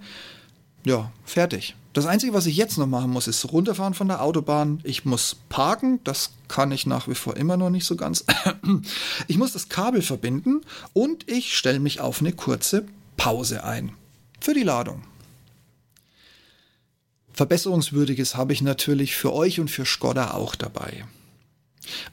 Ja, 0.84 1.12
fertig. 1.26 1.76
Das 1.94 2.06
Einzige, 2.06 2.34
was 2.34 2.46
ich 2.46 2.56
jetzt 2.56 2.78
noch 2.78 2.88
machen 2.88 3.12
muss, 3.12 3.28
ist 3.28 3.52
runterfahren 3.52 3.94
von 3.94 4.08
der 4.08 4.22
Autobahn. 4.22 4.80
Ich 4.84 5.04
muss 5.04 5.36
parken, 5.50 6.00
das 6.06 6.32
kann 6.48 6.72
ich 6.72 6.86
nach 6.86 7.10
wie 7.10 7.16
vor 7.16 7.36
immer 7.36 7.58
noch 7.58 7.70
nicht 7.70 7.86
so 7.86 7.96
ganz. 7.96 8.26
Ich 9.28 9.38
muss 9.38 9.52
das 9.54 9.70
Kabel 9.70 10.02
verbinden 10.02 10.62
und 10.94 11.30
ich 11.30 11.58
stelle 11.58 11.80
mich 11.80 12.00
auf 12.00 12.22
eine 12.22 12.32
kurze 12.32 12.86
Pause 13.18 13.64
ein. 13.64 13.92
Für 14.40 14.54
die 14.54 14.64
Ladung. 14.64 15.04
Verbesserungswürdiges 17.34 18.36
habe 18.36 18.54
ich 18.54 18.62
natürlich 18.62 19.16
für 19.16 19.34
euch 19.34 19.60
und 19.60 19.70
für 19.70 19.86
Skoda 19.86 20.32
auch 20.32 20.56
dabei. 20.56 21.06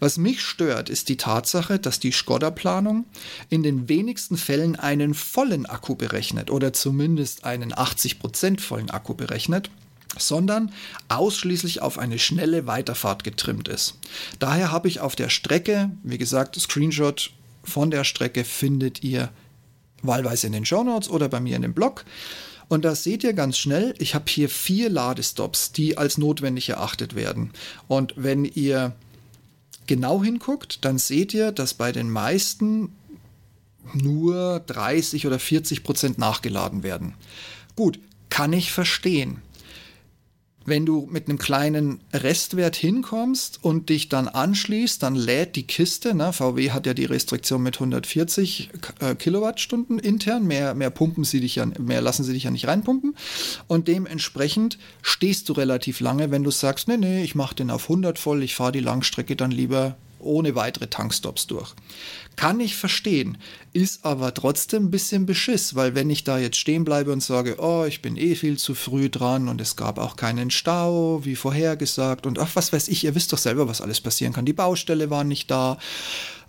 Was 0.00 0.16
mich 0.16 0.40
stört, 0.40 0.88
ist 0.88 1.08
die 1.08 1.16
Tatsache, 1.16 1.78
dass 1.78 2.00
die 2.00 2.12
Skoda-Planung 2.12 3.04
in 3.50 3.62
den 3.62 3.88
wenigsten 3.88 4.36
Fällen 4.36 4.76
einen 4.76 5.14
vollen 5.14 5.66
Akku 5.66 5.94
berechnet 5.94 6.50
oder 6.50 6.72
zumindest 6.72 7.44
einen 7.44 7.72
80% 7.72 8.60
vollen 8.60 8.90
Akku 8.90 9.14
berechnet, 9.14 9.70
sondern 10.16 10.72
ausschließlich 11.08 11.82
auf 11.82 11.98
eine 11.98 12.18
schnelle 12.18 12.66
Weiterfahrt 12.66 13.24
getrimmt 13.24 13.68
ist. 13.68 13.98
Daher 14.38 14.72
habe 14.72 14.88
ich 14.88 15.00
auf 15.00 15.16
der 15.16 15.28
Strecke, 15.28 15.90
wie 16.02 16.18
gesagt, 16.18 16.58
Screenshot 16.58 17.30
von 17.62 17.90
der 17.90 18.04
Strecke 18.04 18.44
findet 18.44 19.04
ihr 19.04 19.30
wahlweise 20.02 20.46
in 20.46 20.52
den 20.52 20.64
Show 20.64 20.82
Notes 20.82 21.10
oder 21.10 21.28
bei 21.28 21.40
mir 21.40 21.56
in 21.56 21.62
dem 21.62 21.74
Blog. 21.74 22.04
Und 22.68 22.84
da 22.84 22.94
seht 22.94 23.24
ihr 23.24 23.32
ganz 23.32 23.56
schnell, 23.58 23.94
ich 23.98 24.14
habe 24.14 24.26
hier 24.28 24.48
vier 24.48 24.90
Ladestops, 24.90 25.72
die 25.72 25.96
als 25.96 26.18
notwendig 26.18 26.68
erachtet 26.68 27.14
werden. 27.14 27.50
Und 27.88 28.12
wenn 28.16 28.44
ihr 28.44 28.94
genau 29.88 30.22
hinguckt, 30.22 30.84
dann 30.84 30.98
seht 30.98 31.34
ihr, 31.34 31.50
dass 31.50 31.74
bei 31.74 31.90
den 31.90 32.10
meisten 32.10 32.92
nur 33.92 34.60
30 34.60 35.26
oder 35.26 35.40
40 35.40 35.82
Prozent 35.82 36.18
nachgeladen 36.18 36.84
werden. 36.84 37.14
Gut, 37.74 37.98
kann 38.30 38.52
ich 38.52 38.70
verstehen 38.70 39.42
wenn 40.68 40.86
du 40.86 41.08
mit 41.10 41.28
einem 41.28 41.38
kleinen 41.38 42.00
Restwert 42.12 42.76
hinkommst 42.76 43.58
und 43.62 43.88
dich 43.88 44.08
dann 44.08 44.28
anschließt, 44.28 45.02
dann 45.02 45.14
lädt 45.14 45.56
die 45.56 45.66
Kiste, 45.66 46.14
ne, 46.14 46.32
VW 46.32 46.70
hat 46.70 46.86
ja 46.86 46.94
die 46.94 47.04
Restriktion 47.04 47.62
mit 47.62 47.76
140 47.76 48.70
äh, 49.00 49.14
Kilowattstunden 49.14 49.98
intern, 49.98 50.46
mehr, 50.46 50.74
mehr 50.74 50.90
pumpen 50.90 51.24
sie 51.24 51.40
dich 51.40 51.56
ja, 51.56 51.66
mehr 51.66 52.00
lassen 52.00 52.24
sie 52.24 52.32
dich 52.32 52.44
ja 52.44 52.50
nicht 52.50 52.66
reinpumpen. 52.66 53.16
Und 53.66 53.88
dementsprechend 53.88 54.78
stehst 55.02 55.48
du 55.48 55.52
relativ 55.52 56.00
lange, 56.00 56.30
wenn 56.30 56.44
du 56.44 56.50
sagst, 56.50 56.88
nee, 56.88 56.96
nee, 56.96 57.22
ich 57.22 57.34
mache 57.34 57.54
den 57.54 57.70
auf 57.70 57.84
100 57.84 58.18
voll, 58.18 58.42
ich 58.42 58.54
fahre 58.54 58.72
die 58.72 58.80
Langstrecke 58.80 59.36
dann 59.36 59.50
lieber 59.50 59.96
ohne 60.18 60.54
weitere 60.54 60.88
Tankstops 60.88 61.46
durch. 61.46 61.74
Kann 62.36 62.60
ich 62.60 62.76
verstehen, 62.76 63.38
ist 63.72 64.04
aber 64.04 64.32
trotzdem 64.32 64.84
ein 64.84 64.90
bisschen 64.90 65.26
Beschiss, 65.26 65.74
weil 65.74 65.94
wenn 65.94 66.08
ich 66.08 66.24
da 66.24 66.38
jetzt 66.38 66.56
stehen 66.56 66.84
bleibe 66.84 67.12
und 67.12 67.22
sage, 67.22 67.56
oh, 67.58 67.84
ich 67.84 68.00
bin 68.00 68.16
eh 68.16 68.34
viel 68.34 68.58
zu 68.58 68.74
früh 68.74 69.10
dran 69.10 69.48
und 69.48 69.60
es 69.60 69.74
gab 69.76 69.98
auch 69.98 70.16
keinen 70.16 70.50
Stau, 70.50 71.24
wie 71.24 71.36
vorhergesagt 71.36 72.26
und 72.26 72.38
ach, 72.38 72.50
was 72.54 72.72
weiß 72.72 72.88
ich, 72.88 73.04
ihr 73.04 73.14
wisst 73.14 73.32
doch 73.32 73.38
selber, 73.38 73.68
was 73.68 73.80
alles 73.80 74.00
passieren 74.00 74.32
kann, 74.32 74.46
die 74.46 74.52
Baustelle 74.52 75.10
war 75.10 75.24
nicht 75.24 75.50
da 75.50 75.78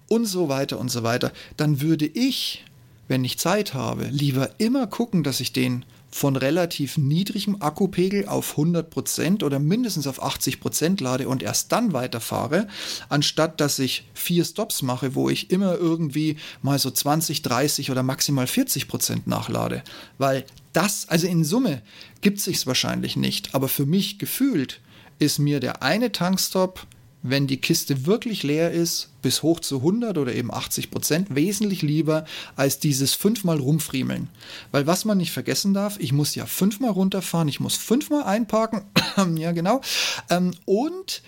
und 0.07 0.25
so 0.25 0.49
weiter 0.49 0.79
und 0.79 0.89
so 0.89 1.03
weiter, 1.03 1.31
dann 1.57 1.81
würde 1.81 2.05
ich, 2.05 2.65
wenn 3.07 3.23
ich 3.23 3.39
Zeit 3.39 3.73
habe, 3.73 4.05
lieber 4.05 4.51
immer 4.59 4.87
gucken, 4.87 5.23
dass 5.23 5.39
ich 5.39 5.53
den 5.53 5.85
von 6.11 6.35
relativ 6.35 6.97
niedrigem 6.97 7.61
Akkupegel 7.61 8.27
auf 8.27 8.57
100% 8.57 9.43
oder 9.43 9.59
mindestens 9.59 10.07
auf 10.07 10.23
80% 10.23 11.01
lade 11.03 11.27
und 11.27 11.43
erst 11.43 11.71
dann 11.71 11.93
weiterfahre, 11.93 12.67
anstatt 13.09 13.61
dass 13.61 13.79
ich 13.79 14.09
vier 14.13 14.43
Stops 14.43 14.81
mache, 14.81 15.15
wo 15.15 15.29
ich 15.29 15.51
immer 15.51 15.75
irgendwie 15.75 16.37
mal 16.61 16.79
so 16.79 16.89
20, 16.89 17.41
30 17.41 17.91
oder 17.91 18.03
maximal 18.03 18.45
40% 18.45 19.21
nachlade. 19.25 19.83
Weil 20.17 20.45
das, 20.73 21.07
also 21.09 21.27
in 21.27 21.43
Summe 21.43 21.81
gibt 22.21 22.39
es 22.39 22.45
sich 22.45 22.65
wahrscheinlich 22.65 23.15
nicht, 23.15 23.55
aber 23.55 23.67
für 23.67 23.85
mich 23.85 24.19
gefühlt 24.19 24.81
ist 25.19 25.39
mir 25.39 25.59
der 25.59 25.83
eine 25.83 26.11
Tankstop 26.11 26.87
wenn 27.21 27.47
die 27.47 27.57
Kiste 27.57 28.05
wirklich 28.05 28.43
leer 28.43 28.71
ist, 28.71 29.09
bis 29.21 29.43
hoch 29.43 29.59
zu 29.59 29.77
100 29.77 30.17
oder 30.17 30.33
eben 30.33 30.53
80 30.53 30.89
Prozent, 30.91 31.35
wesentlich 31.35 31.81
lieber 31.81 32.25
als 32.55 32.79
dieses 32.79 33.13
fünfmal 33.13 33.59
rumfriemeln. 33.59 34.29
Weil 34.71 34.87
was 34.87 35.05
man 35.05 35.17
nicht 35.17 35.31
vergessen 35.31 35.73
darf, 35.73 35.97
ich 35.99 36.13
muss 36.13 36.35
ja 36.35 36.45
fünfmal 36.45 36.91
runterfahren, 36.91 37.47
ich 37.47 37.59
muss 37.59 37.75
fünfmal 37.75 38.23
einparken, 38.23 38.83
ja 39.35 39.51
genau, 39.51 39.81
ähm, 40.29 40.51
und 40.65 41.21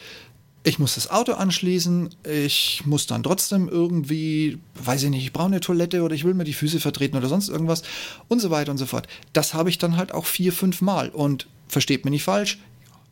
ich 0.64 0.78
muss 0.78 0.96
das 0.96 1.10
Auto 1.10 1.34
anschließen, 1.34 2.10
ich 2.24 2.84
muss 2.86 3.08
dann 3.08 3.24
trotzdem 3.24 3.68
irgendwie, 3.68 4.60
weiß 4.76 5.04
ich 5.04 5.10
nicht, 5.10 5.24
ich 5.24 5.34
brauche 5.34 5.48
eine 5.48 5.60
Toilette 5.60 6.04
oder 6.04 6.14
ich 6.14 6.24
will 6.24 6.36
mir 6.36 6.44
die 6.44 6.54
Füße 6.54 6.80
vertreten 6.80 7.18
oder 7.18 7.28
sonst 7.28 7.50
irgendwas 7.50 7.82
und 8.28 8.40
so 8.40 8.52
weiter 8.52 8.72
und 8.72 8.78
so 8.78 8.86
fort. 8.86 9.08
Das 9.34 9.56
habe 9.56 9.70
ich 9.70 9.80
dann 9.80 9.98
halt 9.98 10.14
auch 10.14 10.26
vier, 10.26 10.54
fünf 10.54 10.82
Mal 10.82 11.10
und 11.10 11.48
versteht 11.68 12.06
mir 12.06 12.12
nicht 12.12 12.24
falsch, 12.24 12.60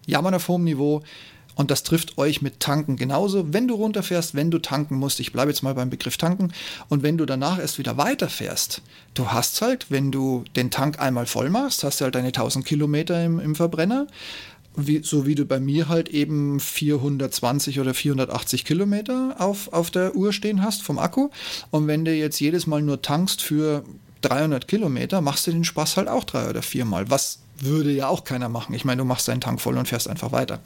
jammern 0.05 0.35
auf 0.35 0.47
hohem 0.47 0.63
Niveau, 0.63 1.01
und 1.59 1.71
das 1.71 1.83
trifft 1.83 2.17
euch 2.17 2.41
mit 2.41 2.61
Tanken 2.61 2.95
genauso. 2.95 3.51
Wenn 3.51 3.67
du 3.67 3.75
runterfährst, 3.75 4.33
wenn 4.33 4.49
du 4.49 4.59
tanken 4.59 4.95
musst, 4.95 5.19
ich 5.19 5.33
bleibe 5.33 5.51
jetzt 5.51 5.61
mal 5.61 5.75
beim 5.75 5.89
Begriff 5.89 6.15
tanken, 6.15 6.53
und 6.87 7.03
wenn 7.03 7.17
du 7.17 7.25
danach 7.25 7.59
erst 7.59 7.77
wieder 7.77 7.97
weiterfährst, 7.97 8.81
du 9.13 9.33
hast 9.33 9.61
halt, 9.61 9.87
wenn 9.89 10.09
du 10.09 10.45
den 10.55 10.71
Tank 10.71 11.01
einmal 11.01 11.25
voll 11.25 11.49
machst, 11.49 11.83
hast 11.83 11.99
du 11.99 12.05
halt 12.05 12.15
deine 12.15 12.27
1000 12.27 12.63
Kilometer 12.63 13.25
im, 13.25 13.41
im 13.41 13.55
Verbrenner. 13.55 14.07
Wie, 14.77 15.01
so 15.03 15.25
wie 15.25 15.35
du 15.35 15.43
bei 15.43 15.59
mir 15.59 15.89
halt 15.89 16.07
eben 16.07 16.61
420 16.61 17.81
oder 17.81 17.93
480 17.93 18.63
Kilometer 18.63 19.35
auf, 19.39 19.73
auf 19.73 19.91
der 19.91 20.15
Uhr 20.15 20.31
stehen 20.31 20.63
hast 20.63 20.83
vom 20.83 20.97
Akku. 20.97 21.27
Und 21.71 21.87
wenn 21.87 22.05
du 22.05 22.13
jetzt 22.13 22.39
jedes 22.39 22.67
Mal 22.67 22.81
nur 22.81 23.01
tankst 23.01 23.41
für 23.41 23.83
300 24.21 24.67
Kilometer, 24.67 25.21
machst 25.21 25.47
du 25.47 25.51
den 25.51 25.63
Spaß 25.63 25.97
halt 25.97 26.07
auch 26.07 26.23
drei 26.23 26.49
oder 26.49 26.61
viermal, 26.61 27.09
was 27.09 27.39
würde 27.59 27.91
ja 27.91 28.07
auch 28.07 28.23
keiner 28.23 28.49
machen. 28.49 28.73
Ich 28.73 28.85
meine, 28.85 28.99
du 28.99 29.05
machst 29.05 29.27
deinen 29.27 29.41
Tank 29.41 29.59
voll 29.61 29.77
und 29.77 29.87
fährst 29.87 30.07
einfach 30.07 30.31
weiter. 30.31 30.59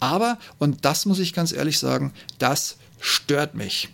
Aber, 0.00 0.38
und 0.58 0.84
das 0.84 1.06
muss 1.06 1.18
ich 1.18 1.32
ganz 1.32 1.52
ehrlich 1.52 1.78
sagen, 1.78 2.12
das 2.38 2.76
stört 3.00 3.54
mich. 3.54 3.88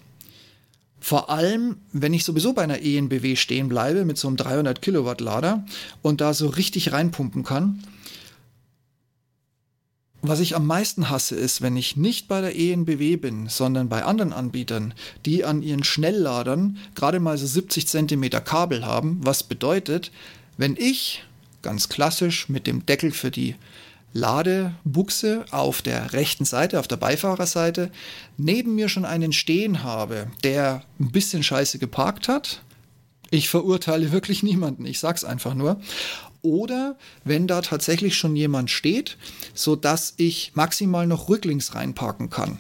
Vor 1.01 1.31
allem, 1.31 1.77
wenn 1.93 2.13
ich 2.13 2.25
sowieso 2.25 2.53
bei 2.53 2.63
einer 2.63 2.83
ENBW 2.83 3.37
stehen 3.37 3.69
bleibe 3.69 4.05
mit 4.05 4.19
so 4.19 4.29
einem 4.29 4.37
300 4.37 4.83
Kilowatt 4.83 5.21
Lader 5.21 5.65
und 6.03 6.21
da 6.21 6.35
so 6.35 6.49
richtig 6.49 6.93
reinpumpen 6.93 7.45
kann. 7.45 7.83
Was 10.21 10.41
ich 10.41 10.57
am 10.57 10.67
meisten 10.67 11.11
hasse, 11.11 11.37
ist, 11.37 11.63
wenn 11.63 11.77
ich 11.77 11.97
nicht 11.97 12.27
bei 12.27 12.41
der 12.41 12.57
ENBW 12.57 13.17
bin, 13.17 13.49
sondern 13.49 13.89
bei 13.89 14.05
anderen 14.05 14.33
Anbietern, 14.33 14.93
die 15.25 15.45
an 15.45 15.63
ihren 15.63 15.85
Schnellladern 15.85 16.79
gerade 16.97 17.21
mal 17.21 17.39
so 17.39 17.47
70 17.47 17.87
Zentimeter 17.87 18.41
Kabel 18.41 18.85
haben, 18.85 19.21
was 19.23 19.45
bedeutet, 19.45 20.11
wenn 20.57 20.77
ich 20.77 21.25
ganz 21.63 21.89
klassisch 21.89 22.49
mit 22.49 22.67
dem 22.67 22.85
Deckel 22.85 23.13
für 23.13 23.31
die 23.31 23.55
Ladebuchse 24.13 25.45
auf 25.51 25.83
der 25.83 26.13
rechten 26.13 26.45
Seite, 26.45 26.81
auf 26.81 26.89
der 26.89 26.97
Beifahrerseite, 26.97 27.91
neben 28.37 28.75
mir 28.75 28.89
schon 28.89 29.05
einen 29.05 29.33
stehen 29.33 29.85
habe, 29.85 30.29
der 30.43 30.83
ein 30.99 31.13
bisschen 31.13 31.43
scheiße 31.43 31.79
geparkt 31.79 32.27
hat. 32.27 32.63
Ich 33.31 33.49
verurteile 33.49 34.11
wirklich 34.11 34.43
niemanden, 34.43 34.87
ich 34.87 34.99
sag's 34.99 35.25
einfach 35.25 35.55
nur. 35.55 35.81
Oder 36.43 36.97
wenn 37.25 37.47
da 37.47 37.61
tatsächlich 37.61 38.17
schon 38.17 38.37
jemand 38.37 38.71
steht, 38.71 39.17
sodass 39.55 40.15
ich 40.17 40.53
maximal 40.55 41.07
noch 41.07 41.29
rücklings 41.29 41.75
reinparken 41.75 42.31
kann. 42.31 42.59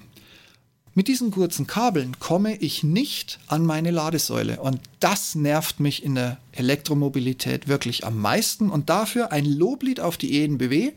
Mit 0.98 1.06
diesen 1.06 1.30
kurzen 1.30 1.68
Kabeln 1.68 2.18
komme 2.18 2.56
ich 2.56 2.82
nicht 2.82 3.38
an 3.46 3.64
meine 3.64 3.92
Ladesäule 3.92 4.58
und 4.58 4.80
das 4.98 5.36
nervt 5.36 5.78
mich 5.78 6.02
in 6.02 6.16
der 6.16 6.38
Elektromobilität 6.50 7.68
wirklich 7.68 8.04
am 8.04 8.18
meisten 8.18 8.68
und 8.68 8.90
dafür 8.90 9.30
ein 9.30 9.44
Loblied 9.44 10.00
auf 10.00 10.16
die 10.16 10.42
ENBW, 10.42 10.90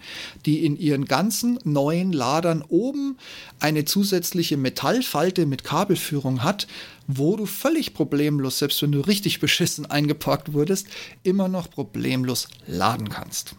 die 0.47 0.65
in 0.65 0.75
ihren 0.75 1.05
ganzen 1.05 1.59
neuen 1.65 2.13
Ladern 2.13 2.63
oben 2.67 3.19
eine 3.59 3.85
zusätzliche 3.85 4.57
Metallfalte 4.57 5.45
mit 5.45 5.63
Kabelführung 5.63 6.43
hat, 6.43 6.65
wo 7.05 7.35
du 7.35 7.45
völlig 7.45 7.93
problemlos, 7.93 8.57
selbst 8.57 8.81
wenn 8.81 8.91
du 8.91 9.01
richtig 9.01 9.39
beschissen 9.39 9.85
eingepackt 9.91 10.53
wurdest, 10.53 10.87
immer 11.21 11.47
noch 11.47 11.69
problemlos 11.69 12.47
laden 12.65 13.09
kannst. 13.09 13.53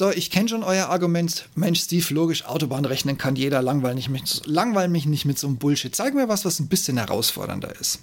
So, 0.00 0.10
ich 0.10 0.30
kenne 0.30 0.48
schon 0.48 0.62
euer 0.62 0.86
Argument. 0.86 1.44
Mensch, 1.56 1.82
Steve, 1.82 2.14
logisch, 2.14 2.46
Autobahn 2.46 2.86
rechnen 2.86 3.18
kann 3.18 3.36
jeder. 3.36 3.60
Langweil, 3.60 3.94
nicht 3.94 4.08
mit, 4.08 4.46
langweil 4.46 4.88
mich 4.88 5.04
nicht 5.04 5.26
mit 5.26 5.38
so 5.38 5.46
einem 5.46 5.58
Bullshit. 5.58 5.94
Zeig 5.94 6.14
mir 6.14 6.26
was, 6.26 6.46
was 6.46 6.58
ein 6.58 6.68
bisschen 6.68 6.96
herausfordernder 6.96 7.78
ist. 7.78 7.98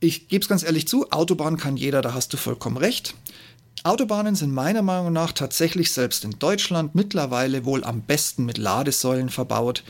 Ich 0.00 0.26
gebe 0.26 0.42
es 0.42 0.48
ganz 0.48 0.64
ehrlich 0.64 0.88
zu, 0.88 1.12
Autobahn 1.12 1.58
kann 1.58 1.76
jeder, 1.76 2.02
da 2.02 2.12
hast 2.12 2.32
du 2.32 2.38
vollkommen 2.38 2.76
recht. 2.76 3.14
Autobahnen 3.84 4.34
sind 4.34 4.52
meiner 4.52 4.82
Meinung 4.82 5.12
nach 5.12 5.30
tatsächlich 5.30 5.92
selbst 5.92 6.24
in 6.24 6.36
Deutschland 6.40 6.96
mittlerweile 6.96 7.64
wohl 7.64 7.84
am 7.84 8.00
besten 8.00 8.46
mit 8.46 8.58
Ladesäulen 8.58 9.28
verbaut, 9.28 9.84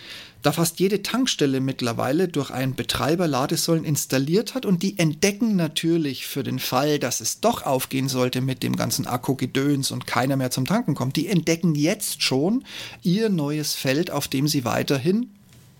da 0.46 0.52
fast 0.52 0.78
jede 0.78 1.02
Tankstelle 1.02 1.60
mittlerweile 1.60 2.28
durch 2.28 2.52
einen 2.52 2.76
Betreiber 2.76 3.26
Ladesäulen 3.26 3.84
installiert 3.84 4.54
hat 4.54 4.64
und 4.64 4.84
die 4.84 4.96
entdecken 4.96 5.56
natürlich 5.56 6.28
für 6.28 6.44
den 6.44 6.60
Fall, 6.60 7.00
dass 7.00 7.20
es 7.20 7.40
doch 7.40 7.64
aufgehen 7.64 8.08
sollte 8.08 8.40
mit 8.40 8.62
dem 8.62 8.76
ganzen 8.76 9.08
Akkugedöns 9.08 9.90
und 9.90 10.06
keiner 10.06 10.36
mehr 10.36 10.52
zum 10.52 10.64
Tanken 10.64 10.94
kommt, 10.94 11.16
die 11.16 11.26
entdecken 11.26 11.74
jetzt 11.74 12.22
schon 12.22 12.62
ihr 13.02 13.28
neues 13.28 13.74
Feld, 13.74 14.12
auf 14.12 14.28
dem 14.28 14.46
sie 14.46 14.64
weiterhin 14.64 15.30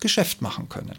Geschäft 0.01 0.43
machen 0.43 0.69
können. 0.69 0.99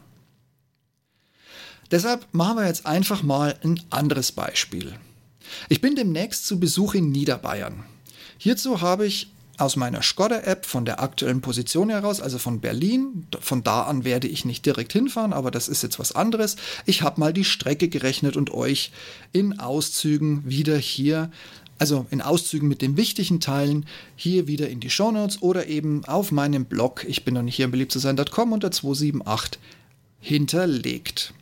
Deshalb 1.91 2.25
machen 2.31 2.59
wir 2.59 2.67
jetzt 2.67 2.85
einfach 2.85 3.21
mal 3.21 3.59
ein 3.65 3.81
anderes 3.89 4.31
Beispiel. 4.31 4.93
Ich 5.67 5.81
bin 5.81 5.97
demnächst 5.97 6.47
zu 6.47 6.57
Besuch 6.57 6.93
in 6.93 7.11
Niederbayern. 7.11 7.83
Hierzu 8.37 8.79
habe 8.79 9.05
ich 9.05 9.27
aus 9.57 9.75
meiner 9.75 10.01
Skoda-App 10.01 10.65
von 10.65 10.85
der 10.85 11.01
aktuellen 11.01 11.41
Position 11.41 11.89
heraus, 11.89 12.21
also 12.21 12.37
von 12.37 12.59
Berlin. 12.59 13.27
Von 13.39 13.63
da 13.63 13.83
an 13.83 14.03
werde 14.03 14.27
ich 14.27 14.45
nicht 14.45 14.65
direkt 14.65 14.93
hinfahren, 14.93 15.33
aber 15.33 15.51
das 15.51 15.67
ist 15.67 15.83
jetzt 15.83 15.99
was 15.99 16.11
anderes. 16.11 16.55
Ich 16.85 17.01
habe 17.01 17.19
mal 17.19 17.33
die 17.33 17.43
Strecke 17.43 17.89
gerechnet 17.89 18.37
und 18.37 18.53
euch 18.53 18.91
in 19.33 19.59
Auszügen 19.59 20.43
wieder 20.45 20.77
hier, 20.77 21.31
also 21.79 22.05
in 22.11 22.21
Auszügen 22.21 22.67
mit 22.67 22.81
den 22.81 22.97
wichtigen 22.97 23.39
Teilen, 23.39 23.85
hier 24.15 24.47
wieder 24.47 24.69
in 24.69 24.79
die 24.79 24.89
Shownotes 24.89 25.41
oder 25.41 25.67
eben 25.67 26.05
auf 26.05 26.31
meinem 26.31 26.65
Blog, 26.65 27.05
ich 27.07 27.25
bin 27.25 27.33
noch 27.33 27.41
nicht 27.41 27.55
hier 27.55 27.65
im 27.65 27.71
beliebt 27.71 27.91
zu 27.91 27.99
sein.com 27.99 28.51
unter 28.51 28.71
278 28.71 29.59
hinterlegt. 30.19 31.33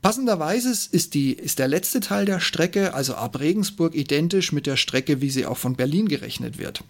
Passenderweise 0.00 0.70
ist, 0.92 1.14
die, 1.14 1.32
ist 1.32 1.58
der 1.58 1.66
letzte 1.66 1.98
Teil 1.98 2.24
der 2.24 2.38
Strecke, 2.38 2.94
also 2.94 3.16
ab 3.16 3.40
Regensburg, 3.40 3.96
identisch 3.96 4.52
mit 4.52 4.66
der 4.66 4.76
Strecke, 4.76 5.20
wie 5.20 5.30
sie 5.30 5.44
auch 5.44 5.56
von 5.56 5.74
Berlin 5.74 6.06
gerechnet 6.06 6.56
wird. 6.58 6.84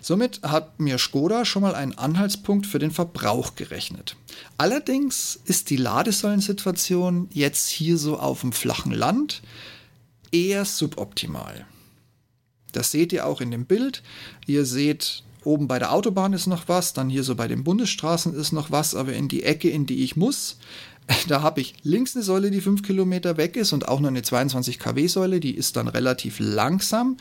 Somit 0.00 0.40
hat 0.42 0.78
mir 0.78 0.98
Skoda 0.98 1.44
schon 1.44 1.62
mal 1.62 1.74
einen 1.74 1.98
Anhaltspunkt 1.98 2.66
für 2.68 2.78
den 2.78 2.92
Verbrauch 2.92 3.56
gerechnet. 3.56 4.16
Allerdings 4.58 5.40
ist 5.44 5.70
die 5.70 5.76
Ladesäulensituation 5.76 7.28
jetzt 7.32 7.68
hier 7.68 7.98
so 7.98 8.18
auf 8.18 8.42
dem 8.42 8.52
flachen 8.52 8.92
Land 8.92 9.42
eher 10.30 10.64
suboptimal. 10.64 11.66
Das 12.70 12.92
seht 12.92 13.12
ihr 13.12 13.26
auch 13.26 13.40
in 13.40 13.50
dem 13.50 13.66
Bild. 13.66 14.02
Ihr 14.46 14.64
seht 14.64 15.24
Oben 15.44 15.68
bei 15.68 15.78
der 15.78 15.92
Autobahn 15.92 16.32
ist 16.32 16.46
noch 16.46 16.68
was, 16.68 16.92
dann 16.92 17.08
hier 17.08 17.24
so 17.24 17.34
bei 17.34 17.48
den 17.48 17.64
Bundesstraßen 17.64 18.34
ist 18.34 18.52
noch 18.52 18.70
was, 18.70 18.94
aber 18.94 19.12
in 19.12 19.28
die 19.28 19.42
Ecke, 19.42 19.68
in 19.68 19.86
die 19.86 20.04
ich 20.04 20.16
muss, 20.16 20.58
da 21.28 21.42
habe 21.42 21.60
ich 21.60 21.74
links 21.82 22.14
eine 22.14 22.24
Säule, 22.24 22.50
die 22.50 22.60
5 22.60 22.82
Kilometer 22.82 23.36
weg 23.36 23.56
ist 23.56 23.72
und 23.72 23.88
auch 23.88 24.00
noch 24.00 24.08
eine 24.08 24.22
22 24.22 24.78
kW 24.78 25.06
Säule, 25.06 25.40
die 25.40 25.54
ist 25.54 25.76
dann 25.76 25.88
relativ 25.88 26.38
langsam. 26.38 27.16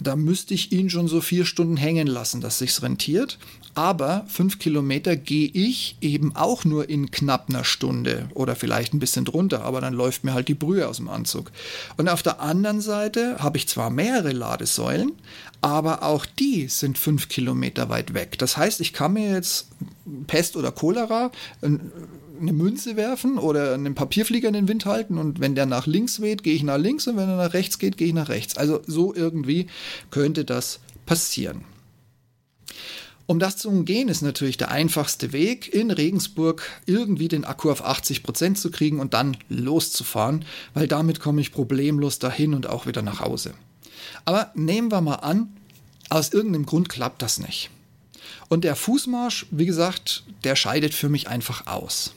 Da 0.00 0.16
müsste 0.16 0.54
ich 0.54 0.72
ihn 0.72 0.90
schon 0.90 1.08
so 1.08 1.20
vier 1.20 1.44
Stunden 1.44 1.76
hängen 1.76 2.06
lassen, 2.06 2.40
dass 2.40 2.58
sich's 2.58 2.82
rentiert. 2.82 3.38
Aber 3.74 4.24
fünf 4.26 4.58
Kilometer 4.58 5.14
gehe 5.14 5.48
ich 5.48 5.96
eben 6.00 6.34
auch 6.34 6.64
nur 6.64 6.88
in 6.88 7.10
knapp 7.10 7.48
einer 7.48 7.62
Stunde 7.62 8.28
oder 8.34 8.56
vielleicht 8.56 8.92
ein 8.92 8.98
bisschen 8.98 9.24
drunter, 9.24 9.62
aber 9.62 9.80
dann 9.80 9.94
läuft 9.94 10.24
mir 10.24 10.34
halt 10.34 10.48
die 10.48 10.54
Brühe 10.54 10.88
aus 10.88 10.96
dem 10.96 11.08
Anzug. 11.08 11.52
Und 11.96 12.08
auf 12.08 12.22
der 12.22 12.40
anderen 12.40 12.80
Seite 12.80 13.36
habe 13.38 13.58
ich 13.58 13.68
zwar 13.68 13.90
mehrere 13.90 14.32
Ladesäulen, 14.32 15.12
aber 15.60 16.02
auch 16.02 16.26
die 16.26 16.66
sind 16.66 16.98
fünf 16.98 17.28
Kilometer 17.28 17.88
weit 17.88 18.12
weg. 18.12 18.38
Das 18.38 18.56
heißt, 18.56 18.80
ich 18.80 18.92
kann 18.92 19.12
mir 19.12 19.30
jetzt 19.30 19.68
Pest 20.26 20.56
oder 20.56 20.72
Cholera 20.72 21.30
eine 22.40 22.52
Münze 22.52 22.96
werfen 22.96 23.38
oder 23.38 23.74
einen 23.74 23.94
Papierflieger 23.94 24.48
in 24.48 24.54
den 24.54 24.68
Wind 24.68 24.86
halten 24.86 25.18
und 25.18 25.40
wenn 25.40 25.54
der 25.54 25.66
nach 25.66 25.86
links 25.86 26.20
weht, 26.20 26.42
gehe 26.42 26.54
ich 26.54 26.62
nach 26.62 26.78
links 26.78 27.06
und 27.06 27.16
wenn 27.16 27.28
er 27.28 27.36
nach 27.36 27.52
rechts 27.52 27.78
geht, 27.78 27.96
gehe 27.96 28.08
ich 28.08 28.14
nach 28.14 28.28
rechts. 28.28 28.56
Also 28.56 28.80
so 28.86 29.14
irgendwie 29.14 29.66
könnte 30.10 30.44
das 30.44 30.80
passieren. 31.06 31.64
Um 33.26 33.38
das 33.38 33.56
zu 33.56 33.68
umgehen, 33.68 34.08
ist 34.08 34.22
natürlich 34.22 34.56
der 34.56 34.72
einfachste 34.72 35.32
Weg, 35.32 35.72
in 35.72 35.92
Regensburg 35.92 36.68
irgendwie 36.86 37.28
den 37.28 37.44
Akku 37.44 37.70
auf 37.70 37.84
80 37.84 38.24
Prozent 38.24 38.58
zu 38.58 38.72
kriegen 38.72 38.98
und 38.98 39.14
dann 39.14 39.36
loszufahren, 39.48 40.44
weil 40.74 40.88
damit 40.88 41.20
komme 41.20 41.40
ich 41.40 41.52
problemlos 41.52 42.18
dahin 42.18 42.54
und 42.54 42.66
auch 42.66 42.86
wieder 42.86 43.02
nach 43.02 43.20
Hause. 43.20 43.54
Aber 44.24 44.50
nehmen 44.56 44.90
wir 44.90 45.00
mal 45.00 45.14
an, 45.14 45.54
aus 46.08 46.32
irgendeinem 46.32 46.66
Grund 46.66 46.88
klappt 46.88 47.22
das 47.22 47.38
nicht. 47.38 47.70
Und 48.48 48.64
der 48.64 48.74
Fußmarsch, 48.74 49.46
wie 49.52 49.66
gesagt, 49.66 50.24
der 50.42 50.56
scheidet 50.56 50.92
für 50.92 51.08
mich 51.08 51.28
einfach 51.28 51.68
aus. 51.68 52.12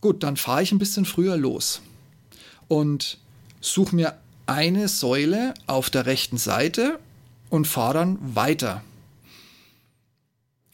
Gut, 0.00 0.24
dann 0.24 0.36
fahre 0.36 0.64
ich 0.64 0.72
ein 0.72 0.80
bisschen 0.80 1.04
früher 1.04 1.36
los 1.36 1.80
und 2.66 3.18
suche 3.60 3.94
mir 3.94 4.18
eine 4.46 4.88
Säule 4.88 5.54
auf 5.66 5.90
der 5.90 6.06
rechten 6.06 6.38
Seite 6.38 6.98
und 7.50 7.66
fahre 7.66 7.94
dann 7.94 8.18
weiter. 8.34 8.82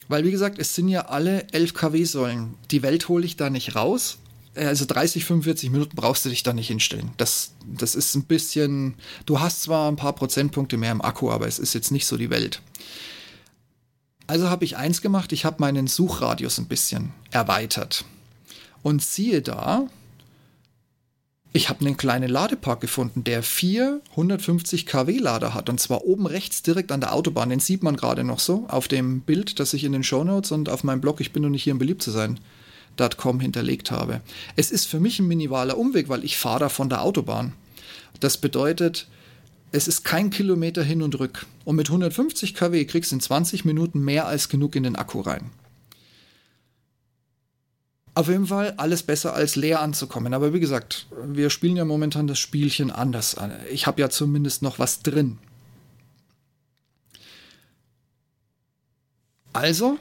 Weil, 0.09 0.25
wie 0.25 0.33
gesagt, 0.33 0.59
es 0.59 0.75
sind 0.75 0.89
ja 0.89 1.03
alle 1.03 1.47
11 1.53 1.75
kW-Säulen. 1.75 2.55
Die 2.71 2.83
Welt 2.83 3.09
hole 3.09 3.25
ich 3.25 3.37
da 3.37 3.49
nicht 3.49 3.77
raus. 3.77 4.19
Also 4.57 4.85
30, 4.85 5.25
45 5.25 5.71
Minuten 5.71 5.95
brauchst 5.95 6.25
du 6.25 6.29
dich 6.29 6.43
da 6.43 6.53
nicht 6.53 6.67
hinstellen. 6.67 7.13
Das, 7.17 7.53
das 7.65 7.95
ist 7.95 8.17
ein 8.17 8.25
bisschen. 8.25 8.95
Du 9.25 9.39
hast 9.39 9.63
zwar 9.63 9.89
ein 9.89 9.95
paar 9.95 10.15
Prozentpunkte 10.15 10.77
mehr 10.77 10.91
im 10.91 11.01
Akku, 11.01 11.31
aber 11.31 11.47
es 11.47 11.61
ist 11.61 11.75
jetzt 11.75 11.93
nicht 11.93 12.07
so 12.07 12.17
die 12.17 12.31
Welt. 12.31 12.61
Also 14.27 14.51
habe 14.51 14.65
ich 14.65 14.77
eins 14.77 15.01
gemacht, 15.01 15.33
ich 15.33 15.45
habe 15.45 15.57
meinen 15.61 15.87
Suchradius 15.87 16.59
ein 16.59 16.67
bisschen 16.67 17.13
erweitert. 17.31 18.05
Und 18.83 19.03
siehe 19.03 19.43
da, 19.43 19.87
ich 21.53 21.69
habe 21.69 21.85
einen 21.85 21.97
kleinen 21.97 22.31
Ladepark 22.31 22.81
gefunden, 22.81 23.25
der 23.25 23.43
vier 23.43 24.01
150 24.11 24.87
kW 24.87 25.19
Lader 25.19 25.53
hat. 25.53 25.69
Und 25.69 25.81
zwar 25.81 26.05
oben 26.05 26.27
rechts 26.27 26.63
direkt 26.63 26.93
an 26.93 27.01
der 27.01 27.13
Autobahn. 27.13 27.51
Den 27.51 27.59
sieht 27.59 27.83
man 27.83 27.97
gerade 27.97 28.23
noch 28.23 28.39
so 28.39 28.67
auf 28.69 28.87
dem 28.87 29.21
Bild, 29.23 29.59
das 29.59 29.75
ich 29.75 29.83
in 29.83 29.93
den 29.93 30.05
Shownotes 30.05 30.53
und 30.53 30.69
auf 30.69 30.85
meinem 30.85 31.01
Blog, 31.01 31.21
ich 31.21 31.33
bin 31.33 31.43
noch 31.43 31.49
nicht 31.49 31.65
hier, 31.65 31.73
um 31.73 31.81
beliebt 31.81 32.03
zu 32.03 32.13
sein.com 32.13 33.41
hinterlegt 33.41 33.91
habe. 33.91 34.21
Es 34.55 34.71
ist 34.71 34.87
für 34.87 35.01
mich 35.01 35.19
ein 35.19 35.27
minimaler 35.27 35.77
Umweg, 35.77 36.09
weil 36.09 36.25
ich 36.25 36.39
fahre 36.39 36.61
da 36.61 36.69
von 36.69 36.89
der 36.89 37.03
Autobahn. 37.03 37.53
Das 38.21 38.37
bedeutet, 38.37 39.09
es 39.73 39.89
ist 39.89 40.05
kein 40.05 40.31
Kilometer 40.31 40.85
hin 40.85 41.03
und 41.03 41.19
rück. 41.19 41.47
Und 41.65 41.75
mit 41.75 41.89
150 41.89 42.55
kW 42.55 42.85
kriegst 42.85 43.11
du 43.11 43.17
in 43.17 43.21
20 43.21 43.65
Minuten 43.65 44.01
mehr 44.01 44.27
als 44.27 44.49
genug 44.49 44.77
in 44.77 44.85
den 44.85 44.95
Akku 44.95 45.21
rein. 45.21 45.51
Auf 48.21 48.29
jeden 48.29 48.49
Fall 48.49 48.75
alles 48.77 49.03
besser 49.03 49.33
als 49.33 49.57
leer 49.57 49.81
anzukommen. 49.81 50.35
Aber 50.35 50.53
wie 50.53 50.61
gesagt, 50.61 51.07
wir 51.25 51.49
spielen 51.49 51.79
ja 51.79 51.87
momentan 51.87 52.27
das 52.27 52.39
Spielchen 52.39 52.91
anders. 52.91 53.35
Ich 53.73 53.87
habe 53.87 53.99
ja 53.99 54.11
zumindest 54.11 54.61
noch 54.61 54.79
was 54.79 55.01
drin. 55.01 55.39
Also, 59.55 59.99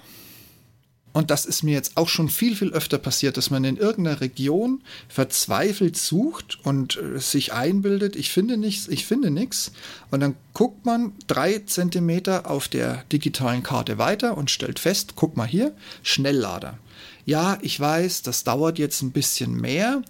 und 1.14 1.32
das 1.32 1.46
ist 1.46 1.64
mir 1.64 1.72
jetzt 1.72 1.96
auch 1.96 2.10
schon 2.10 2.28
viel, 2.28 2.58
viel 2.58 2.74
öfter 2.74 2.98
passiert, 2.98 3.38
dass 3.38 3.52
man 3.52 3.64
in 3.64 3.78
irgendeiner 3.78 4.20
Region 4.20 4.82
verzweifelt 5.08 5.96
sucht 5.96 6.60
und 6.66 6.98
äh, 6.98 7.20
sich 7.20 7.54
einbildet, 7.54 8.18
ich 8.18 8.32
finde 8.32 8.58
nichts, 8.58 8.90
ich 8.90 9.06
finde 9.06 9.32
nichts. 9.32 9.72
Und 10.12 10.20
dann 10.20 10.36
guckt 10.54 10.86
man 10.86 11.14
drei 11.28 11.60
Zentimeter 11.60 12.52
auf 12.52 12.68
der 12.68 13.06
digitalen 13.14 13.64
Karte 13.64 13.98
weiter 13.98 14.38
und 14.38 14.52
stellt 14.52 14.78
fest, 14.78 15.14
guck 15.16 15.38
mal 15.38 15.48
hier, 15.48 15.74
Schnelllader 16.04 16.78
ja, 17.26 17.58
ich 17.62 17.80
weiß, 17.80 18.22
das 18.24 18.44
dauert 18.44 18.80
jetzt 18.80 19.02
ein 19.02 19.12
bisschen 19.12 19.56
mehr. 19.56 20.02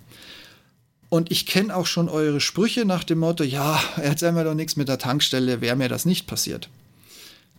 Und 1.09 1.31
ich 1.31 1.47
kenne 1.47 1.75
auch 1.75 1.87
schon 1.87 2.07
eure 2.07 2.39
Sprüche 2.39 2.85
nach 2.85 3.03
dem 3.03 3.19
Motto, 3.19 3.43
ja, 3.43 3.81
erzähl 3.97 4.31
mir 4.31 4.43
doch 4.43 4.53
nichts 4.53 4.75
mit 4.75 4.87
der 4.87 4.99
Tankstelle, 4.99 5.59
wäre 5.59 5.75
mir 5.75 5.89
das 5.89 6.05
nicht 6.05 6.27
passiert. 6.27 6.69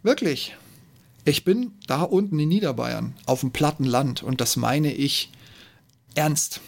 Wirklich. 0.02 0.56
Ich 1.24 1.44
bin 1.44 1.72
da 1.86 2.02
unten 2.02 2.38
in 2.38 2.48
Niederbayern, 2.48 3.14
auf 3.26 3.40
dem 3.40 3.50
platten 3.50 3.84
Land, 3.84 4.22
und 4.22 4.40
das 4.40 4.56
meine 4.56 4.92
ich 4.92 5.30
ernst. 6.14 6.60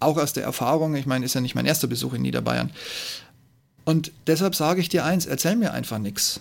Auch 0.00 0.18
aus 0.18 0.32
der 0.32 0.44
Erfahrung, 0.44 0.94
ich 0.94 1.06
meine, 1.06 1.24
ist 1.24 1.34
ja 1.34 1.40
nicht 1.40 1.54
mein 1.54 1.66
erster 1.66 1.86
Besuch 1.86 2.12
in 2.12 2.22
Niederbayern. 2.22 2.70
Und 3.84 4.12
deshalb 4.26 4.54
sage 4.54 4.80
ich 4.80 4.88
dir 4.88 5.04
eins, 5.04 5.26
erzähl 5.26 5.56
mir 5.56 5.72
einfach 5.72 5.98
nichts. 5.98 6.40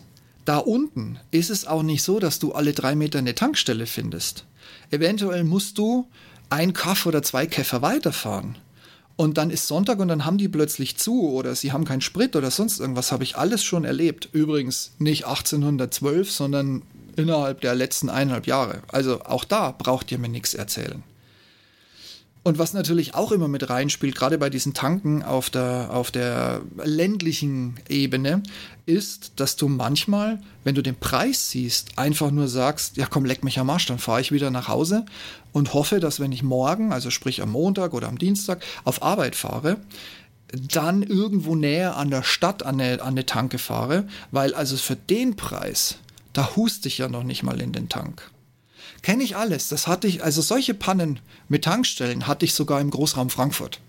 Da 0.52 0.58
unten 0.58 1.18
ist 1.32 1.50
es 1.50 1.66
auch 1.66 1.82
nicht 1.82 2.04
so, 2.04 2.20
dass 2.20 2.40
du 2.40 2.52
alle 2.52 2.74
drei 2.74 2.94
Meter 2.94 3.20
eine 3.20 3.36
Tankstelle 3.36 3.86
findest. 3.86 4.44
Eventuell 4.90 5.46
musst 5.46 5.78
du 5.78 6.10
ein 6.50 6.74
Kaff 6.74 7.06
oder 7.06 7.24
zwei 7.24 7.48
Käfer 7.48 7.82
weiterfahren. 7.82 8.58
Und 9.16 9.38
dann 9.38 9.50
ist 9.50 9.68
Sonntag 9.68 10.00
und 10.00 10.10
dann 10.10 10.26
haben 10.26 10.38
die 10.38 10.50
plötzlich 10.50 10.98
zu 10.98 11.30
oder 11.30 11.56
sie 11.56 11.72
haben 11.72 11.86
keinen 11.86 12.02
Sprit 12.02 12.36
oder 12.36 12.52
sonst 12.52 12.82
irgendwas. 12.82 13.14
Habe 13.14 13.24
ich 13.24 13.38
alles 13.38 13.64
schon 13.64 13.86
erlebt. 13.86 14.28
Übrigens 14.34 14.92
nicht 15.00 15.26
1812, 15.26 16.30
sondern 16.30 16.82
innerhalb 17.16 17.62
der 17.62 17.74
letzten 17.74 18.10
eineinhalb 18.10 18.46
Jahre. 18.46 18.82
Also 18.90 19.22
auch 19.22 19.46
da 19.46 19.72
braucht 19.72 20.12
ihr 20.12 20.20
mir 20.20 20.28
nichts 20.28 20.54
erzählen. 20.54 21.02
Und 22.44 22.58
was 22.58 22.74
natürlich 22.74 23.14
auch 23.14 23.32
immer 23.32 23.48
mit 23.48 23.70
reinspielt, 23.70 24.16
gerade 24.16 24.40
bei 24.40 24.50
diesen 24.50 24.74
Tanken 24.74 25.22
auf 25.22 25.52
der, 25.52 25.90
auf 25.92 26.10
der 26.10 26.62
ländlichen 26.84 27.76
Ebene, 27.88 28.42
ist, 28.88 29.34
dass 29.36 29.58
du 29.58 29.68
manchmal, 29.68 30.42
wenn 30.64 30.74
du 30.74 30.82
den 30.82 30.96
Preis 30.96 31.52
siehst, 31.52 32.00
einfach 32.00 32.32
nur 32.32 32.48
sagst, 32.48 32.98
ja 32.98 33.06
komm, 33.06 33.26
leck 33.26 33.44
mich 33.44 33.60
am 33.60 33.70
Arsch, 33.70 33.86
dann 33.86 34.00
fahre 34.00 34.22
ich 34.22 34.32
wieder 34.32 34.50
nach 34.50 34.68
Hause 34.68 35.06
und 35.52 35.76
hoffe, 35.76 36.00
dass 36.00 36.20
wenn 36.20 36.32
ich 36.32 36.42
morgen, 36.42 36.92
also 36.92 37.12
sprich 37.12 37.44
am 37.44 37.52
Montag 37.52 37.94
oder 37.94 38.08
am 38.08 38.18
Dienstag, 38.18 38.64
auf 38.86 39.04
Arbeit 39.04 39.36
fahre, 39.36 39.78
dann 40.52 41.04
irgendwo 41.04 41.56
näher 41.56 41.96
an 41.96 42.10
der 42.10 42.24
Stadt 42.24 42.64
an 42.64 42.82
eine, 42.82 43.02
an 43.02 43.10
eine 43.10 43.26
Tanke 43.28 43.60
fahre, 43.60 44.08
weil 44.32 44.56
also 44.56 44.78
für 44.78 44.96
den 44.96 45.36
Preis, 45.36 45.98
da 46.34 46.56
huste 46.56 46.88
ich 46.88 46.98
ja 46.98 47.08
noch 47.08 47.24
nicht 47.24 47.44
mal 47.44 47.62
in 47.62 47.72
den 47.72 47.88
Tank. 47.88 48.31
Kenne 49.02 49.24
ich 49.24 49.36
alles. 49.36 49.68
Das 49.68 49.88
hatte 49.88 50.08
ich, 50.08 50.24
also 50.24 50.42
solche 50.42 50.74
Pannen 50.74 51.20
mit 51.48 51.64
Tankstellen 51.64 52.28
hatte 52.28 52.46
ich 52.46 52.54
sogar 52.54 52.80
im 52.82 52.90
Großraum 52.92 53.30
Frankfurt 53.30 53.82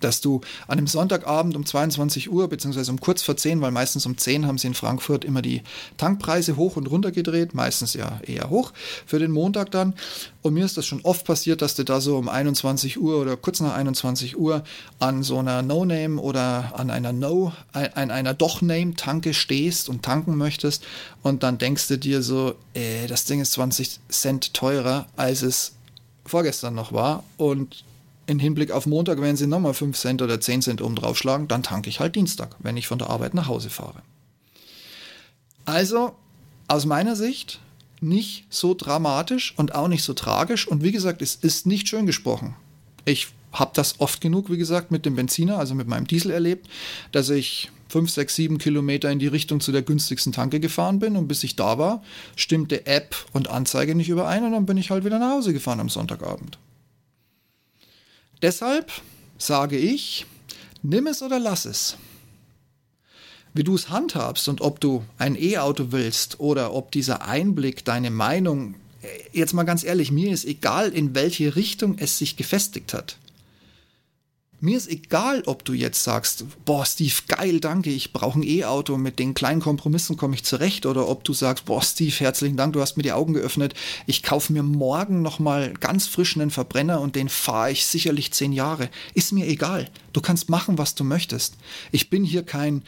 dass 0.00 0.20
du 0.20 0.40
an 0.68 0.78
einem 0.78 0.86
Sonntagabend 0.86 1.56
um 1.56 1.64
22 1.64 2.30
Uhr, 2.30 2.48
beziehungsweise 2.48 2.90
um 2.90 3.00
kurz 3.00 3.22
vor 3.22 3.36
10, 3.36 3.60
weil 3.60 3.70
meistens 3.70 4.06
um 4.06 4.16
10 4.16 4.46
haben 4.46 4.58
sie 4.58 4.68
in 4.68 4.74
Frankfurt 4.74 5.24
immer 5.24 5.42
die 5.42 5.62
Tankpreise 5.96 6.56
hoch 6.56 6.76
und 6.76 6.90
runter 6.90 7.12
gedreht, 7.12 7.54
meistens 7.54 7.94
ja 7.94 8.20
eher 8.26 8.50
hoch 8.50 8.72
für 9.06 9.18
den 9.18 9.30
Montag 9.30 9.70
dann. 9.70 9.94
Und 10.42 10.54
mir 10.54 10.64
ist 10.64 10.76
das 10.76 10.86
schon 10.86 11.00
oft 11.02 11.26
passiert, 11.26 11.60
dass 11.60 11.74
du 11.74 11.84
da 11.84 12.00
so 12.00 12.16
um 12.16 12.28
21 12.28 13.00
Uhr 13.00 13.20
oder 13.20 13.36
kurz 13.36 13.60
nach 13.60 13.74
21 13.74 14.38
Uhr 14.38 14.62
an 15.00 15.22
so 15.22 15.38
einer 15.38 15.62
No-Name 15.62 16.20
oder 16.20 16.72
an 16.76 16.90
einer 16.90 17.12
No, 17.12 17.52
an 17.72 18.10
einer 18.10 18.34
Doch-Name-Tanke 18.34 19.34
stehst 19.34 19.88
und 19.88 20.04
tanken 20.04 20.36
möchtest 20.36 20.84
und 21.22 21.42
dann 21.42 21.58
denkst 21.58 21.88
du 21.88 21.98
dir 21.98 22.22
so, 22.22 22.54
äh, 22.74 23.06
das 23.08 23.24
Ding 23.24 23.40
ist 23.40 23.52
20 23.52 23.98
Cent 24.08 24.54
teurer, 24.54 25.06
als 25.16 25.42
es 25.42 25.72
vorgestern 26.24 26.74
noch 26.74 26.92
war 26.92 27.24
und 27.36 27.84
in 28.26 28.38
Hinblick 28.38 28.70
auf 28.70 28.86
Montag, 28.86 29.20
wenn 29.20 29.36
sie 29.36 29.46
nochmal 29.46 29.74
5 29.74 29.96
Cent 29.96 30.22
oder 30.22 30.40
10 30.40 30.62
Cent 30.62 30.82
oben 30.82 30.96
draufschlagen, 30.96 31.48
dann 31.48 31.62
tanke 31.62 31.88
ich 31.88 32.00
halt 32.00 32.16
Dienstag, 32.16 32.56
wenn 32.58 32.76
ich 32.76 32.88
von 32.88 32.98
der 32.98 33.10
Arbeit 33.10 33.34
nach 33.34 33.48
Hause 33.48 33.70
fahre. 33.70 34.02
Also, 35.64 36.14
aus 36.68 36.86
meiner 36.86 37.16
Sicht 37.16 37.60
nicht 38.00 38.46
so 38.50 38.74
dramatisch 38.74 39.54
und 39.56 39.74
auch 39.74 39.88
nicht 39.88 40.02
so 40.02 40.14
tragisch. 40.14 40.66
Und 40.66 40.82
wie 40.82 40.92
gesagt, 40.92 41.22
es 41.22 41.34
ist 41.34 41.66
nicht 41.66 41.88
schön 41.88 42.06
gesprochen. 42.06 42.56
Ich 43.04 43.28
habe 43.52 43.70
das 43.74 44.00
oft 44.00 44.20
genug, 44.20 44.50
wie 44.50 44.58
gesagt, 44.58 44.90
mit 44.90 45.06
dem 45.06 45.16
Benziner, 45.16 45.58
also 45.58 45.74
mit 45.74 45.88
meinem 45.88 46.06
Diesel 46.06 46.30
erlebt, 46.30 46.68
dass 47.12 47.30
ich 47.30 47.70
5, 47.88 48.10
6, 48.10 48.34
7 48.34 48.58
Kilometer 48.58 49.10
in 49.10 49.18
die 49.18 49.28
Richtung 49.28 49.60
zu 49.60 49.72
der 49.72 49.82
günstigsten 49.82 50.32
Tanke 50.32 50.60
gefahren 50.60 50.98
bin 50.98 51.16
und 51.16 51.28
bis 51.28 51.44
ich 51.44 51.56
da 51.56 51.78
war, 51.78 52.02
stimmte 52.34 52.86
App 52.86 53.16
und 53.32 53.48
Anzeige 53.48 53.94
nicht 53.94 54.08
überein 54.08 54.44
und 54.44 54.52
dann 54.52 54.66
bin 54.66 54.76
ich 54.76 54.90
halt 54.90 55.04
wieder 55.04 55.18
nach 55.18 55.36
Hause 55.36 55.52
gefahren 55.52 55.80
am 55.80 55.88
Sonntagabend. 55.88 56.58
Deshalb 58.42 58.92
sage 59.38 59.78
ich, 59.78 60.26
nimm 60.82 61.06
es 61.06 61.22
oder 61.22 61.38
lass 61.38 61.64
es. 61.64 61.96
Wie 63.54 63.64
du 63.64 63.74
es 63.74 63.88
handhabst 63.88 64.48
und 64.48 64.60
ob 64.60 64.80
du 64.80 65.04
ein 65.16 65.34
E-Auto 65.34 65.86
willst 65.90 66.40
oder 66.40 66.74
ob 66.74 66.92
dieser 66.92 67.22
Einblick 67.22 67.84
deine 67.84 68.10
Meinung, 68.10 68.74
jetzt 69.32 69.54
mal 69.54 69.62
ganz 69.62 69.82
ehrlich, 69.82 70.10
mir 70.10 70.30
ist 70.30 70.44
egal, 70.44 70.90
in 70.90 71.14
welche 71.14 71.56
Richtung 71.56 71.96
es 71.98 72.18
sich 72.18 72.36
gefestigt 72.36 72.92
hat. 72.92 73.16
Mir 74.66 74.78
ist 74.78 74.90
egal, 74.90 75.44
ob 75.46 75.64
du 75.64 75.74
jetzt 75.74 76.02
sagst, 76.02 76.44
boah, 76.64 76.84
Steve, 76.84 77.14
geil, 77.28 77.60
danke, 77.60 77.90
ich 77.90 78.12
brauche 78.12 78.40
ein 78.40 78.42
E-Auto, 78.42 78.96
mit 78.96 79.20
den 79.20 79.32
kleinen 79.32 79.60
Kompromissen 79.60 80.16
komme 80.16 80.34
ich 80.34 80.42
zurecht, 80.42 80.86
oder 80.86 81.06
ob 81.06 81.22
du 81.22 81.32
sagst, 81.34 81.66
boah, 81.66 81.80
Steve, 81.80 82.12
herzlichen 82.18 82.56
Dank, 82.56 82.72
du 82.72 82.80
hast 82.80 82.96
mir 82.96 83.04
die 83.04 83.12
Augen 83.12 83.32
geöffnet, 83.32 83.74
ich 84.06 84.24
kaufe 84.24 84.52
mir 84.52 84.64
morgen 84.64 85.22
nochmal 85.22 85.72
ganz 85.74 86.08
frischen 86.08 86.42
einen 86.42 86.50
Verbrenner 86.50 87.00
und 87.00 87.14
den 87.14 87.28
fahre 87.28 87.70
ich 87.70 87.86
sicherlich 87.86 88.32
zehn 88.32 88.52
Jahre. 88.52 88.90
Ist 89.14 89.30
mir 89.32 89.46
egal. 89.46 89.88
Du 90.12 90.20
kannst 90.20 90.50
machen, 90.50 90.78
was 90.78 90.96
du 90.96 91.04
möchtest. 91.04 91.54
Ich 91.92 92.10
bin 92.10 92.24
hier 92.24 92.42
kein, 92.42 92.82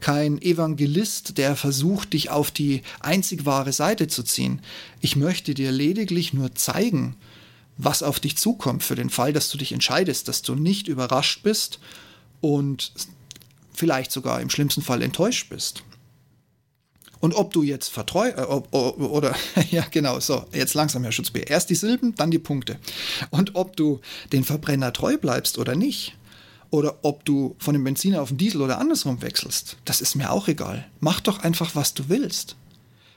kein 0.00 0.36
Evangelist, 0.42 1.38
der 1.38 1.56
versucht, 1.56 2.12
dich 2.12 2.28
auf 2.28 2.50
die 2.50 2.82
einzig 3.00 3.46
wahre 3.46 3.72
Seite 3.72 4.06
zu 4.06 4.22
ziehen. 4.22 4.60
Ich 5.00 5.16
möchte 5.16 5.54
dir 5.54 5.72
lediglich 5.72 6.34
nur 6.34 6.54
zeigen, 6.54 7.16
was 7.84 8.02
auf 8.02 8.20
dich 8.20 8.36
zukommt 8.36 8.82
für 8.82 8.94
den 8.94 9.10
Fall, 9.10 9.32
dass 9.32 9.50
du 9.50 9.58
dich 9.58 9.72
entscheidest, 9.72 10.28
dass 10.28 10.42
du 10.42 10.54
nicht 10.54 10.88
überrascht 10.88 11.42
bist 11.42 11.80
und 12.40 12.92
vielleicht 13.72 14.12
sogar 14.12 14.40
im 14.40 14.50
schlimmsten 14.50 14.82
Fall 14.82 15.02
enttäuscht 15.02 15.48
bist. 15.48 15.82
Und 17.20 17.34
ob 17.34 17.52
du 17.52 17.62
jetzt 17.62 17.88
vertreu 17.88 18.30
äh, 18.30 18.42
ob, 18.42 18.72
oder 18.74 19.34
ja 19.70 19.84
genau 19.90 20.18
so 20.20 20.44
jetzt 20.52 20.74
langsam 20.74 21.04
Herr 21.04 21.12
Schutzbier 21.12 21.48
erst 21.48 21.70
die 21.70 21.76
Silben 21.76 22.14
dann 22.16 22.30
die 22.30 22.38
Punkte. 22.38 22.78
Und 23.30 23.54
ob 23.54 23.76
du 23.76 24.00
den 24.32 24.44
Verbrenner 24.44 24.92
treu 24.92 25.16
bleibst 25.16 25.58
oder 25.58 25.76
nicht 25.76 26.16
oder 26.70 26.98
ob 27.02 27.24
du 27.24 27.54
von 27.58 27.74
dem 27.74 27.84
Benziner 27.84 28.22
auf 28.22 28.30
den 28.30 28.38
Diesel 28.38 28.60
oder 28.60 28.78
andersrum 28.78 29.22
wechselst 29.22 29.76
das 29.84 30.00
ist 30.00 30.16
mir 30.16 30.32
auch 30.32 30.48
egal. 30.48 30.84
Mach 30.98 31.20
doch 31.20 31.38
einfach 31.40 31.76
was 31.76 31.94
du 31.94 32.08
willst. 32.08 32.56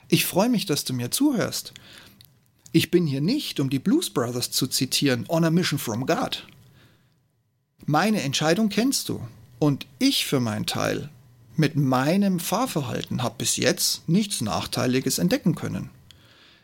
Ich 0.08 0.26
freue 0.26 0.50
mich 0.50 0.68
dass 0.68 0.84
du 0.84 0.94
mir 0.94 1.10
zuhörst 1.10 1.74
ich 2.76 2.92
bin 2.92 3.08
hier 3.08 3.22
nicht, 3.22 3.62
um 3.62 3.70
die 3.70 3.80
Blues 3.80 4.10
Brothers 4.10 4.52
zu 4.52 4.68
zitieren, 4.68 5.24
on 5.30 5.46
a 5.46 5.50
mission 5.50 5.80
from 5.80 6.06
God. 6.06 6.46
Meine 7.86 8.22
Entscheidung 8.22 8.68
kennst 8.68 9.08
du. 9.08 9.26
Und 9.60 9.88
ich 9.98 10.26
für 10.26 10.42
meinen 10.42 10.66
Teil 10.66 11.10
mit 11.56 11.78
meinem 11.78 12.42
Fahrverhalten 12.42 13.24
habe 13.24 13.36
bis 13.38 13.56
jetzt 13.56 14.10
nichts 14.10 14.42
Nachteiliges 14.42 15.20
entdecken 15.20 15.56
können. 15.56 15.90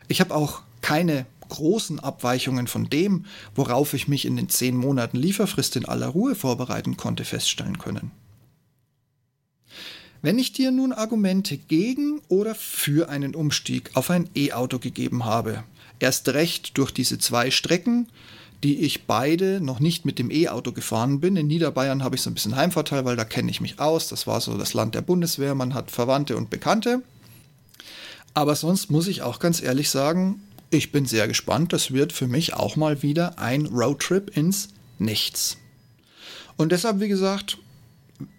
Ich 0.06 0.20
habe 0.20 0.34
auch 0.34 0.60
keine 0.82 1.24
großen 1.48 1.98
Abweichungen 1.98 2.66
von 2.66 2.90
dem, 2.90 3.24
worauf 3.54 3.94
ich 3.94 4.06
mich 4.06 4.26
in 4.26 4.36
den 4.36 4.50
zehn 4.50 4.76
Monaten 4.76 5.16
Lieferfrist 5.16 5.76
in 5.76 5.86
aller 5.86 6.08
Ruhe 6.08 6.34
vorbereiten 6.34 6.98
konnte, 6.98 7.24
feststellen 7.24 7.78
können. 7.78 8.10
Wenn 10.20 10.38
ich 10.38 10.52
dir 10.52 10.70
nun 10.72 10.92
Argumente 10.92 11.56
gegen 11.56 12.20
oder 12.28 12.54
für 12.54 13.08
einen 13.08 13.34
Umstieg 13.34 13.90
auf 13.94 14.10
ein 14.10 14.28
E-Auto 14.36 14.78
gegeben 14.78 15.24
habe, 15.24 15.64
Erst 16.02 16.28
recht 16.30 16.78
durch 16.78 16.90
diese 16.90 17.18
zwei 17.18 17.52
Strecken, 17.52 18.08
die 18.64 18.80
ich 18.80 19.06
beide 19.06 19.60
noch 19.60 19.78
nicht 19.78 20.04
mit 20.04 20.18
dem 20.18 20.32
E-Auto 20.32 20.72
gefahren 20.72 21.20
bin. 21.20 21.36
In 21.36 21.46
Niederbayern 21.46 22.02
habe 22.02 22.16
ich 22.16 22.22
so 22.22 22.28
ein 22.28 22.34
bisschen 22.34 22.56
Heimvorteil, 22.56 23.04
weil 23.04 23.14
da 23.14 23.24
kenne 23.24 23.52
ich 23.52 23.60
mich 23.60 23.78
aus. 23.78 24.08
Das 24.08 24.26
war 24.26 24.40
so 24.40 24.58
das 24.58 24.74
Land 24.74 24.96
der 24.96 25.02
Bundeswehr, 25.02 25.54
man 25.54 25.74
hat 25.74 25.92
Verwandte 25.92 26.36
und 26.36 26.50
Bekannte. 26.50 27.04
Aber 28.34 28.56
sonst 28.56 28.90
muss 28.90 29.06
ich 29.06 29.22
auch 29.22 29.38
ganz 29.38 29.62
ehrlich 29.62 29.90
sagen, 29.90 30.42
ich 30.70 30.90
bin 30.90 31.06
sehr 31.06 31.28
gespannt. 31.28 31.72
Das 31.72 31.92
wird 31.92 32.12
für 32.12 32.26
mich 32.26 32.52
auch 32.54 32.74
mal 32.74 33.04
wieder 33.04 33.38
ein 33.38 33.66
Roadtrip 33.66 34.36
ins 34.36 34.70
Nichts. 34.98 35.56
Und 36.56 36.72
deshalb, 36.72 36.98
wie 36.98 37.06
gesagt, 37.06 37.58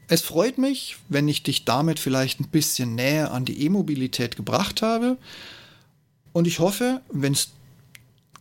es 0.09 0.19
freut 0.19 0.57
mich, 0.57 0.97
wenn 1.07 1.29
ich 1.29 1.43
dich 1.43 1.63
damit 1.63 1.97
vielleicht 1.97 2.41
ein 2.41 2.49
bisschen 2.49 2.93
näher 2.95 3.31
an 3.31 3.45
die 3.45 3.63
E-Mobilität 3.63 4.35
gebracht 4.35 4.81
habe. 4.81 5.17
Und 6.33 6.47
ich 6.47 6.59
hoffe, 6.59 7.01
wenn 7.11 7.33
es 7.33 7.51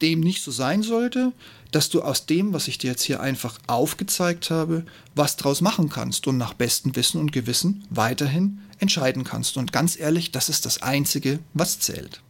dem 0.00 0.20
nicht 0.20 0.42
so 0.42 0.50
sein 0.50 0.82
sollte, 0.82 1.32
dass 1.70 1.88
du 1.88 2.02
aus 2.02 2.26
dem, 2.26 2.52
was 2.52 2.68
ich 2.68 2.78
dir 2.78 2.90
jetzt 2.90 3.02
hier 3.02 3.20
einfach 3.20 3.58
aufgezeigt 3.66 4.50
habe, 4.50 4.84
was 5.14 5.36
draus 5.36 5.60
machen 5.60 5.88
kannst 5.88 6.26
und 6.26 6.36
nach 6.36 6.54
bestem 6.54 6.94
Wissen 6.96 7.20
und 7.20 7.32
Gewissen 7.32 7.84
weiterhin 7.88 8.60
entscheiden 8.78 9.24
kannst. 9.24 9.56
Und 9.56 9.72
ganz 9.72 9.98
ehrlich, 9.98 10.32
das 10.32 10.48
ist 10.48 10.66
das 10.66 10.82
Einzige, 10.82 11.38
was 11.54 11.78
zählt. 11.78 12.20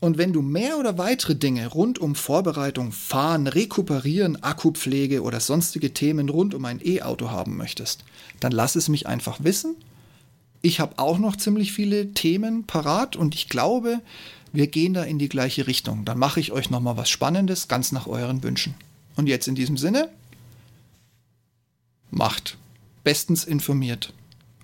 Und 0.00 0.16
wenn 0.16 0.32
du 0.32 0.40
mehr 0.40 0.78
oder 0.78 0.96
weitere 0.96 1.36
Dinge 1.36 1.66
rund 1.68 1.98
um 1.98 2.14
Vorbereitung, 2.14 2.90
Fahren, 2.90 3.46
Rekuperieren, 3.46 4.42
Akkupflege 4.42 5.22
oder 5.22 5.40
sonstige 5.40 5.92
Themen 5.92 6.30
rund 6.30 6.54
um 6.54 6.64
ein 6.64 6.80
E-Auto 6.82 7.30
haben 7.30 7.56
möchtest, 7.56 8.04
dann 8.40 8.52
lass 8.52 8.76
es 8.76 8.88
mich 8.88 9.06
einfach 9.06 9.44
wissen 9.44 9.76
ich 10.62 10.80
habe 10.80 10.98
auch 10.98 11.18
noch 11.18 11.36
ziemlich 11.36 11.72
viele 11.72 12.12
Themen 12.12 12.64
parat 12.64 13.16
und 13.16 13.34
ich 13.34 13.48
glaube, 13.48 14.00
wir 14.52 14.66
gehen 14.66 14.94
da 14.94 15.02
in 15.04 15.18
die 15.18 15.28
gleiche 15.28 15.66
Richtung. 15.66 16.04
Dann 16.04 16.18
mache 16.18 16.40
ich 16.40 16.52
euch 16.52 16.70
noch 16.70 16.80
mal 16.80 16.96
was 16.96 17.08
Spannendes, 17.08 17.68
ganz 17.68 17.92
nach 17.92 18.06
euren 18.06 18.42
Wünschen. 18.42 18.74
Und 19.16 19.26
jetzt 19.26 19.48
in 19.48 19.54
diesem 19.54 19.76
Sinne, 19.76 20.10
macht 22.10 22.58
bestens 23.04 23.44
informiert, 23.44 24.12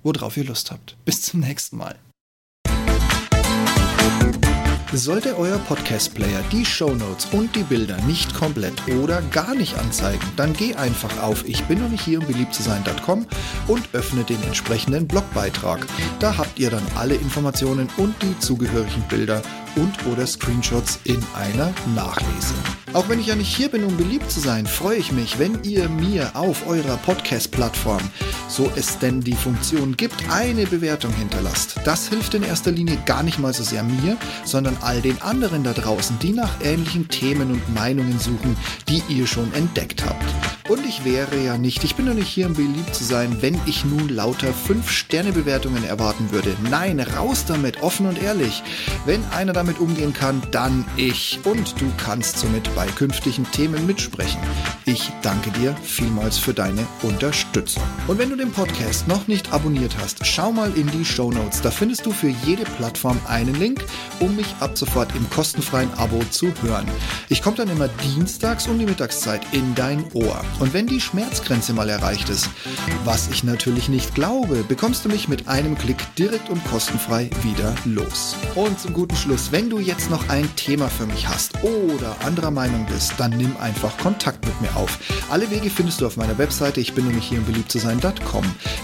worauf 0.02 0.36
ihr 0.36 0.44
Lust 0.44 0.70
habt. 0.70 0.96
Bis 1.04 1.22
zum 1.22 1.40
nächsten 1.40 1.76
Mal. 1.76 1.96
Sollte 4.92 5.36
euer 5.36 5.58
Podcast-Player 5.58 6.42
die 6.52 6.64
Shownotes 6.64 7.26
und 7.32 7.54
die 7.56 7.64
Bilder 7.64 8.00
nicht 8.02 8.32
komplett 8.34 8.74
oder 8.88 9.20
gar 9.32 9.54
nicht 9.54 9.76
anzeigen, 9.76 10.24
dann 10.36 10.52
geh 10.52 10.74
einfach 10.76 11.20
auf 11.20 11.46
ich 11.46 11.64
bin 11.64 11.80
noch 11.80 11.88
nicht 11.88 12.04
hier 12.04 12.20
um 12.20 12.26
beliebt 12.26 12.54
zu 12.54 12.62
sein.com 12.62 13.26
und 13.66 13.88
öffne 13.92 14.22
den 14.22 14.42
entsprechenden 14.44 15.08
Blogbeitrag. 15.08 15.84
Da 16.20 16.38
habt 16.38 16.58
ihr 16.58 16.70
dann 16.70 16.86
alle 16.94 17.14
Informationen 17.14 17.88
und 17.96 18.14
die 18.22 18.38
zugehörigen 18.38 19.02
Bilder 19.08 19.42
und 19.76 20.06
oder 20.06 20.26
Screenshots 20.26 20.98
in 21.04 21.22
einer 21.34 21.72
Nachlese. 21.94 22.54
Auch 22.92 23.08
wenn 23.08 23.20
ich 23.20 23.26
ja 23.26 23.36
nicht 23.36 23.54
hier 23.54 23.68
bin, 23.68 23.84
um 23.84 23.96
beliebt 23.96 24.30
zu 24.30 24.40
sein, 24.40 24.66
freue 24.66 24.96
ich 24.96 25.12
mich, 25.12 25.38
wenn 25.38 25.62
ihr 25.64 25.88
mir 25.88 26.30
auf 26.34 26.66
eurer 26.66 26.96
Podcast-Plattform, 26.96 28.00
so 28.48 28.70
es 28.74 28.98
denn 28.98 29.20
die 29.20 29.34
Funktion 29.34 29.96
gibt, 29.96 30.14
eine 30.30 30.66
Bewertung 30.66 31.12
hinterlasst. 31.12 31.76
Das 31.84 32.08
hilft 32.08 32.34
in 32.34 32.42
erster 32.42 32.70
Linie 32.70 32.96
gar 33.04 33.22
nicht 33.22 33.38
mal 33.38 33.52
so 33.52 33.62
sehr 33.64 33.82
mir, 33.82 34.16
sondern 34.44 34.78
all 34.80 35.02
den 35.02 35.20
anderen 35.20 35.62
da 35.62 35.72
draußen, 35.72 36.18
die 36.20 36.32
nach 36.32 36.52
ähnlichen 36.62 37.08
Themen 37.08 37.50
und 37.50 37.74
Meinungen 37.74 38.18
suchen, 38.18 38.56
die 38.88 39.02
ihr 39.08 39.26
schon 39.26 39.52
entdeckt 39.52 40.04
habt. 40.06 40.24
Und 40.68 40.84
ich 40.86 41.04
wäre 41.04 41.38
ja 41.38 41.58
nicht, 41.58 41.84
ich 41.84 41.96
bin 41.96 42.06
doch 42.06 42.14
nicht 42.14 42.28
hier, 42.28 42.46
um 42.46 42.54
beliebt 42.54 42.94
zu 42.94 43.04
sein, 43.04 43.36
wenn 43.40 43.60
ich 43.66 43.84
nun 43.84 44.08
lauter 44.08 44.48
5-Sterne-Bewertungen 44.68 45.84
erwarten 45.84 46.32
würde. 46.32 46.56
Nein, 46.70 46.98
raus 46.98 47.44
damit, 47.46 47.82
offen 47.82 48.06
und 48.06 48.20
ehrlich. 48.22 48.62
Wenn 49.04 49.24
einer 49.26 49.52
damit 49.52 49.65
umgehen 49.74 50.12
kann, 50.12 50.40
dann 50.50 50.84
ich. 50.96 51.40
Und 51.44 51.80
du 51.80 51.90
kannst 51.96 52.38
somit 52.38 52.72
bei 52.74 52.86
künftigen 52.86 53.44
Themen 53.50 53.86
mitsprechen. 53.86 54.40
Ich 54.84 55.10
danke 55.22 55.50
dir 55.50 55.76
vielmals 55.82 56.38
für 56.38 56.54
deine 56.54 56.86
Unterstützung. 57.02 57.82
Und 58.06 58.18
wenn 58.18 58.30
du 58.30 58.36
den 58.36 58.52
Podcast 58.52 59.08
noch 59.08 59.26
nicht 59.26 59.52
abonniert 59.52 59.96
hast, 59.98 60.24
schau 60.24 60.52
mal 60.52 60.72
in 60.76 60.86
die 60.90 61.04
Show 61.04 61.30
Notes. 61.30 61.60
Da 61.60 61.70
findest 61.70 62.06
du 62.06 62.12
für 62.12 62.28
jede 62.44 62.64
Plattform 62.64 63.18
einen 63.26 63.54
Link, 63.56 63.84
um 64.20 64.36
mich 64.36 64.54
ab 64.60 64.78
sofort 64.78 65.14
im 65.16 65.28
kostenfreien 65.30 65.92
Abo 65.94 66.20
zu 66.30 66.52
hören. 66.62 66.86
Ich 67.28 67.42
komme 67.42 67.56
dann 67.56 67.68
immer 67.68 67.88
dienstags 67.88 68.68
um 68.68 68.78
die 68.78 68.86
Mittagszeit 68.86 69.42
in 69.52 69.74
dein 69.74 70.04
Ohr. 70.12 70.44
Und 70.60 70.72
wenn 70.72 70.86
die 70.86 71.00
Schmerzgrenze 71.00 71.72
mal 71.72 71.88
erreicht 71.88 72.28
ist, 72.28 72.48
was 73.04 73.28
ich 73.28 73.44
natürlich 73.44 73.88
nicht 73.88 74.14
glaube, 74.14 74.62
bekommst 74.62 75.04
du 75.04 75.08
mich 75.08 75.28
mit 75.28 75.48
einem 75.48 75.76
Klick 75.76 75.98
direkt 76.16 76.48
und 76.48 76.64
kostenfrei 76.66 77.30
wieder 77.42 77.74
los. 77.84 78.36
Und 78.54 78.78
zum 78.78 78.92
guten 78.92 79.16
Schluss, 79.16 79.52
wenn 79.56 79.70
du 79.70 79.78
jetzt 79.78 80.10
noch 80.10 80.28
ein 80.28 80.54
Thema 80.54 80.90
für 80.90 81.06
mich 81.06 81.28
hast 81.28 81.54
oder 81.62 82.14
anderer 82.26 82.50
Meinung 82.50 82.84
bist, 82.92 83.14
dann 83.16 83.30
nimm 83.30 83.56
einfach 83.56 83.96
Kontakt 83.96 84.44
mit 84.44 84.60
mir 84.60 84.76
auf. 84.76 84.98
Alle 85.30 85.50
Wege 85.50 85.70
findest 85.70 86.02
du 86.02 86.06
auf 86.06 86.18
meiner 86.18 86.36
Webseite. 86.36 86.78
Ich 86.78 86.92
bin 86.92 87.06
nämlich 87.06 87.24
hier 87.24 87.38
im 87.38 87.46
beliebt. 87.46 87.74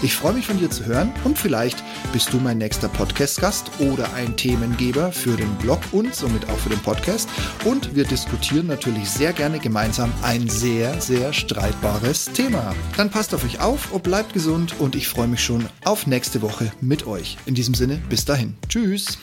Ich 0.01 0.15
freue 0.15 0.33
mich 0.33 0.47
von 0.47 0.57
dir 0.57 0.71
zu 0.71 0.83
hören 0.87 1.11
und 1.25 1.37
vielleicht 1.37 1.83
bist 2.11 2.33
du 2.33 2.37
mein 2.37 2.57
nächster 2.57 2.87
Podcast-Gast 2.87 3.69
oder 3.77 4.11
ein 4.15 4.35
Themengeber 4.35 5.11
für 5.11 5.37
den 5.37 5.53
Blog 5.57 5.79
und 5.91 6.15
somit 6.15 6.49
auch 6.49 6.57
für 6.57 6.69
den 6.69 6.79
Podcast. 6.79 7.29
Und 7.65 7.95
wir 7.95 8.05
diskutieren 8.05 8.65
natürlich 8.65 9.07
sehr 9.11 9.31
gerne 9.31 9.59
gemeinsam 9.59 10.11
ein 10.23 10.49
sehr, 10.49 10.99
sehr 10.99 11.33
streitbares 11.33 12.31
Thema. 12.33 12.73
Dann 12.97 13.11
passt 13.11 13.35
auf 13.35 13.45
euch 13.45 13.61
auf 13.61 13.91
und 13.91 14.01
bleibt 14.01 14.33
gesund 14.33 14.73
und 14.79 14.95
ich 14.95 15.07
freue 15.07 15.27
mich 15.27 15.43
schon 15.43 15.67
auf 15.85 16.07
nächste 16.07 16.41
Woche 16.41 16.71
mit 16.81 17.05
euch. 17.05 17.37
In 17.45 17.53
diesem 17.53 17.75
Sinne, 17.75 18.01
bis 18.09 18.25
dahin. 18.25 18.55
Tschüss. 18.69 19.19